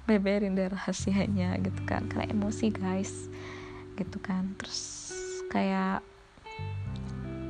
[0.09, 3.29] beberin deh rahasianya gitu kan karena emosi guys
[4.01, 4.57] gitu kan.
[4.57, 5.13] Terus
[5.53, 6.01] kayak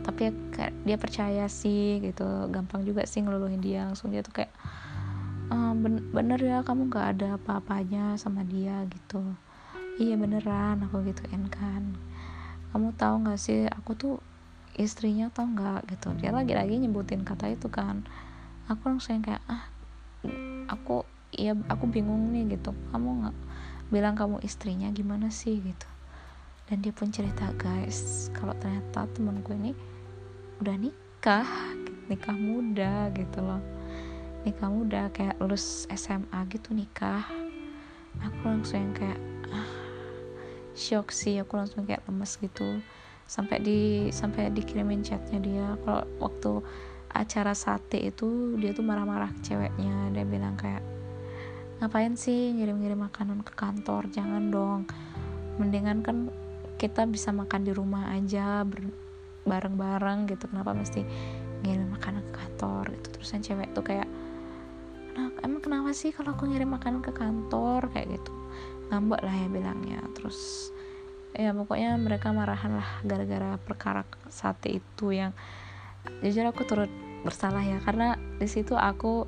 [0.00, 4.10] tapi ya, kayak dia percaya sih gitu gampang juga sih ngeluluhin dia langsung.
[4.10, 4.50] Dia tuh kayak
[5.54, 5.56] e,
[6.10, 9.22] bener ya kamu gak ada apa-apanya sama dia gitu.
[10.02, 12.09] Iya beneran aku gituin kan
[12.70, 14.14] kamu tahu nggak sih aku tuh
[14.78, 15.90] istrinya tau nggak?
[15.90, 16.08] Gitu.
[16.22, 18.06] Dia lagi-lagi nyebutin kata itu kan.
[18.70, 19.66] Aku langsung kayak ah
[20.70, 21.02] aku
[21.34, 22.70] ya aku bingung nih gitu.
[22.94, 23.36] Kamu nggak
[23.90, 25.58] bilang kamu istrinya gimana sih?
[25.58, 25.88] Gitu.
[26.70, 29.74] Dan dia pun cerita guys kalau ternyata temanku ini
[30.62, 31.48] udah nikah
[32.10, 33.62] nikah muda gitu loh.
[34.42, 37.22] Nikah muda kayak lulus SMA gitu nikah.
[38.18, 39.20] Aku langsung yang kayak
[40.80, 42.80] shock sih aku langsung kayak lemes gitu.
[43.28, 45.68] Sampai di sampai dikirimin chatnya dia.
[45.84, 46.64] Kalau waktu
[47.12, 50.08] acara sate itu dia tuh marah-marah ceweknya.
[50.16, 50.82] Dia bilang kayak
[51.84, 54.08] ngapain sih ngirim-ngirim makanan ke kantor?
[54.08, 54.88] Jangan dong.
[55.60, 56.32] Mendingan kan
[56.80, 58.64] kita bisa makan di rumah aja
[59.44, 60.48] bareng-bareng gitu.
[60.48, 61.04] Kenapa mesti
[61.62, 62.96] ngirim makanan ke kantor?
[62.96, 63.06] Gitu.
[63.20, 64.08] Terusan cewek tuh kayak
[65.44, 67.92] emang kenapa sih kalau aku ngirim makanan ke kantor?
[67.92, 68.39] Kayak gitu
[68.90, 70.00] ngambek lah ya bilangnya.
[70.18, 70.70] Terus
[71.30, 75.30] ya pokoknya mereka marahan lah gara-gara perkara sate itu yang
[76.20, 76.90] jujur aku turut
[77.22, 77.78] bersalah ya.
[77.80, 79.24] Karena di situ aku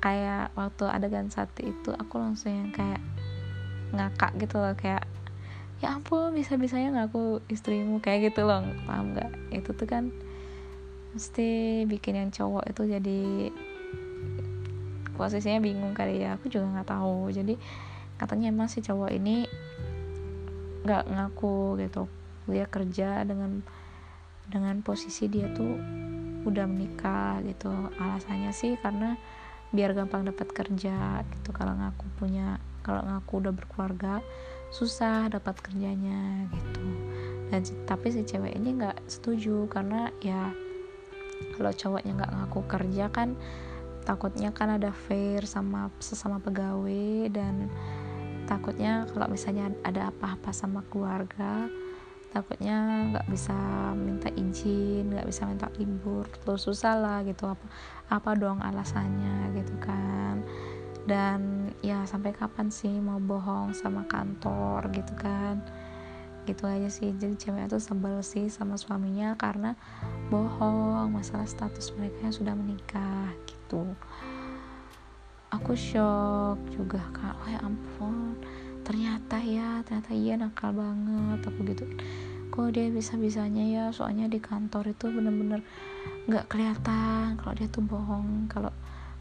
[0.00, 3.02] kayak waktu adegan sate itu aku langsung yang kayak
[3.88, 5.08] ngakak gitu loh kayak
[5.78, 8.00] ya ampun bisa bisanya ngaku istrimu?
[8.00, 9.30] Kayak gitu loh paham nggak?
[9.52, 10.10] Itu tuh kan
[11.12, 13.20] mesti bikin yang cowok itu jadi
[15.18, 16.38] posisinya bingung kali ya.
[16.38, 17.34] Aku juga nggak tahu.
[17.34, 17.58] Jadi
[18.18, 19.46] katanya emang si cowok ini
[20.82, 22.10] nggak ngaku gitu.
[22.50, 23.62] Dia kerja dengan
[24.48, 25.78] dengan posisi dia tuh
[26.44, 27.70] udah menikah gitu.
[27.96, 29.14] Alasannya sih karena
[29.70, 31.50] biar gampang dapat kerja gitu.
[31.54, 34.24] Kalau ngaku punya kalau ngaku udah berkeluarga
[34.74, 36.88] susah dapat kerjanya gitu.
[37.48, 40.52] Dan tapi si cewek ini nggak setuju karena ya
[41.56, 43.38] kalau cowoknya nggak ngaku kerja kan
[44.08, 47.68] takutnya kan ada fair sama sesama pegawai dan
[48.48, 51.68] takutnya kalau misalnya ada apa-apa sama keluarga
[52.28, 53.56] takutnya nggak bisa
[53.96, 57.48] minta izin nggak bisa minta libur terus susah lah gitu.
[57.48, 57.66] Apa
[58.08, 60.44] apa dong alasannya gitu kan?
[61.08, 65.64] Dan ya sampai kapan sih mau bohong sama kantor gitu kan?
[66.44, 67.16] Gitu aja sih.
[67.16, 69.72] Jadi cewek itu sebel sih sama suaminya karena
[70.28, 73.88] bohong masalah status mereka yang sudah menikah gitu
[75.48, 77.34] aku shock juga kak.
[77.44, 78.36] Oh ya ampun.
[78.84, 81.40] Ternyata ya ternyata iya nakal banget.
[81.44, 81.84] Aku gitu.
[82.48, 83.84] Kok dia bisa bisanya ya?
[83.92, 85.60] Soalnya di kantor itu bener-bener
[86.28, 88.72] nggak kelihatan kalau dia tuh bohong kalau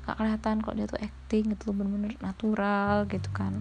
[0.04, 3.54] nggak kelihatan kalau dia tuh acting gitu bener-bener natural gitu kan.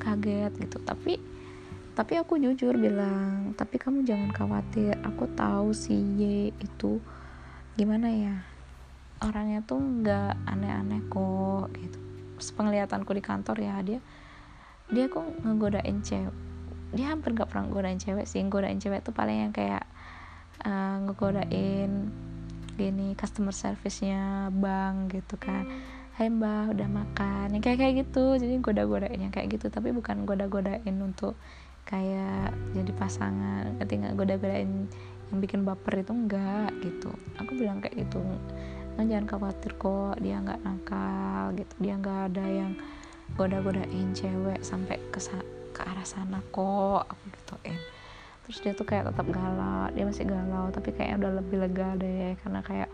[0.00, 0.80] Kaget gitu.
[0.84, 1.20] Tapi
[1.94, 4.96] tapi aku jujur bilang tapi kamu jangan khawatir.
[5.04, 7.00] Aku tahu si Y itu
[7.74, 8.53] gimana ya
[9.24, 11.98] orangnya tuh nggak aneh-aneh kok gitu.
[12.54, 14.00] Penglihatanku di kantor ya dia
[14.92, 16.34] dia kok ngegodain cewek.
[16.92, 18.44] Dia hampir nggak pernah ngegodain cewek sih.
[18.44, 19.88] Ngegodain cewek tuh paling yang kayak
[20.62, 22.12] uh, ngegodain
[22.74, 25.64] gini customer service-nya bank gitu kan.
[26.14, 27.58] Hai mbak udah makan?
[27.58, 28.24] Yang kayak kayak gitu.
[28.38, 29.66] Jadi goda-godain yang kayak gitu.
[29.72, 31.34] Tapi bukan goda-godain untuk
[31.88, 33.80] kayak jadi pasangan.
[33.82, 34.86] Ketika goda-godain
[35.32, 37.10] yang bikin baper itu enggak gitu.
[37.40, 38.20] Aku bilang kayak gitu
[38.94, 41.74] nah, jangan khawatir kok dia nggak nakal gitu.
[41.82, 42.72] Dia nggak ada yang
[43.34, 45.18] goda-godain cewek sampai ke
[45.74, 47.78] ke arah sana kok aku gituin.
[48.46, 52.36] Terus dia tuh kayak tetap galau dia masih galau tapi kayaknya udah lebih lega deh
[52.44, 52.90] karena kayak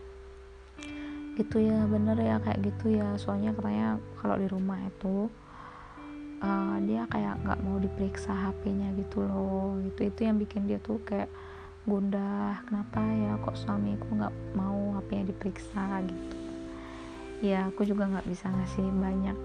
[1.36, 3.08] gitu ya bener ya kayak gitu ya.
[3.20, 5.28] Soalnya katanya kalau di rumah itu
[6.40, 9.76] uh, dia kayak nggak mau diperiksa HP-nya gitu loh.
[9.84, 11.28] Gitu itu yang bikin dia tuh kayak
[11.88, 16.36] gundah kenapa ya kok suamiku nggak mau HP-nya diperiksa gitu.
[17.40, 19.38] Ya aku juga nggak bisa ngasih banyak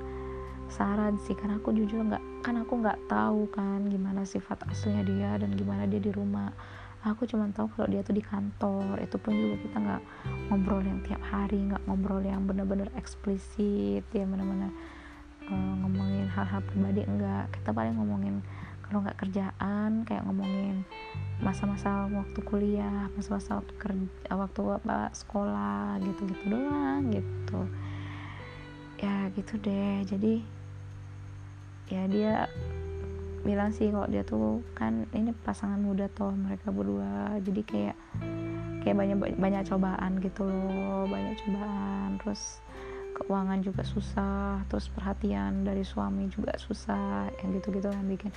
[0.67, 5.31] saran sih karena aku jujur nggak kan aku nggak tahu kan gimana sifat aslinya dia
[5.39, 6.51] dan gimana dia di rumah.
[7.05, 10.03] Aku cuma tahu kalau dia tuh di kantor itu pun juga kita nggak
[10.49, 14.73] ngobrol yang tiap hari nggak ngobrol yang bener-bener eksplisit ya bener-bener
[15.49, 18.41] uh, ngomongin hal-hal pribadi enggak kita paling ngomongin
[18.85, 20.85] kalau nggak kerjaan kayak ngomongin
[21.41, 27.61] masa-masa waktu kuliah masa-masa waktu kerja waktu apa sekolah gitu-gitu doang gitu.
[29.01, 30.05] Ya gitu deh.
[30.07, 30.45] Jadi
[31.91, 32.33] ya dia
[33.45, 37.35] bilang sih kalau dia tuh kan ini pasangan muda toh mereka berdua.
[37.43, 37.95] Jadi kayak
[38.85, 42.15] kayak banyak banyak cobaan gitu loh banyak cobaan.
[42.21, 42.63] Terus
[43.15, 48.31] keuangan juga susah terus perhatian dari suami juga susah yang gitu-gitu yang bikin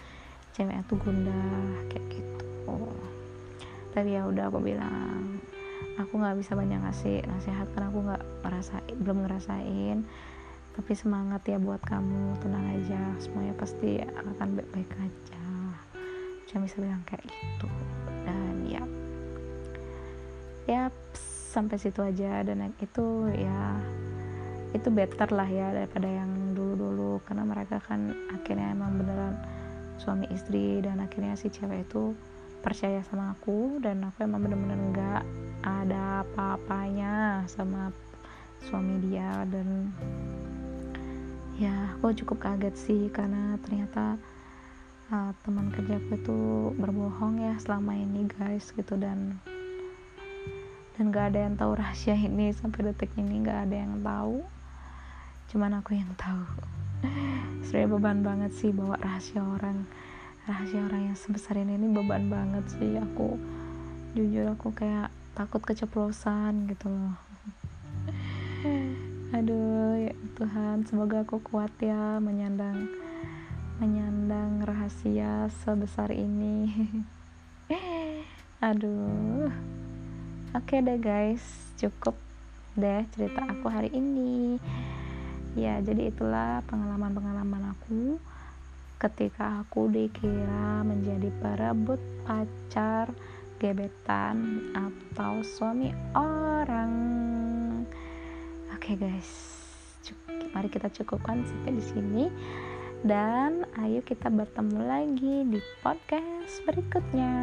[0.59, 2.75] cewek tuh gundah kayak gitu.
[3.95, 5.39] Tapi ya udah aku bilang
[5.95, 9.99] aku nggak bisa banyak ngasih nasihat karena aku nggak ngerasain belum ngerasain.
[10.75, 12.99] Tapi semangat ya buat kamu tenang aja.
[13.23, 15.47] Semuanya pasti akan baik-baik aja.
[16.51, 17.71] Cuma bisa bilang kayak gitu.
[18.27, 18.83] Dan ya
[20.67, 20.83] ya
[21.55, 22.43] sampai situ aja.
[22.43, 23.79] Dan itu ya
[24.75, 27.23] itu better lah ya daripada yang dulu-dulu.
[27.27, 29.35] Karena mereka kan akhirnya emang beneran
[29.99, 32.15] suami istri dan akhirnya si cewek itu
[32.63, 35.23] percaya sama aku dan aku emang bener-bener nggak
[35.63, 37.91] ada apa-apanya sama
[38.67, 39.95] suami dia dan
[41.59, 44.19] ya aku cukup kaget sih karena ternyata
[45.11, 46.39] uh, teman kerjaku itu
[46.79, 49.39] berbohong ya selama ini guys gitu dan
[50.99, 54.43] dan gak ada yang tahu rahasia ini sampai detik ini gak ada yang tahu.
[55.47, 56.43] Cuman aku yang tahu
[57.65, 59.85] sebenarnya beban banget sih bawa rahasia orang.
[60.49, 62.97] Rahasia orang yang sebesar ini ini beban banget sih.
[62.97, 63.37] Aku
[64.17, 67.15] jujur aku kayak takut keceplosan gitu loh.
[69.37, 72.89] Aduh ya Tuhan semoga aku kuat ya menyandang
[73.79, 76.67] menyandang rahasia sebesar ini.
[78.69, 79.53] Aduh.
[80.57, 81.45] Oke okay deh guys,
[81.77, 82.17] cukup
[82.75, 84.57] deh cerita aku hari ini.
[85.57, 88.21] Ya, jadi itulah pengalaman-pengalaman aku
[88.99, 93.07] ketika aku dikira menjadi perebut pacar,
[93.63, 96.93] gebetan atau suami orang.
[98.75, 99.31] Oke okay guys,
[100.51, 102.25] mari kita cukupkan sampai di sini
[103.07, 107.35] dan ayo kita bertemu lagi di podcast berikutnya.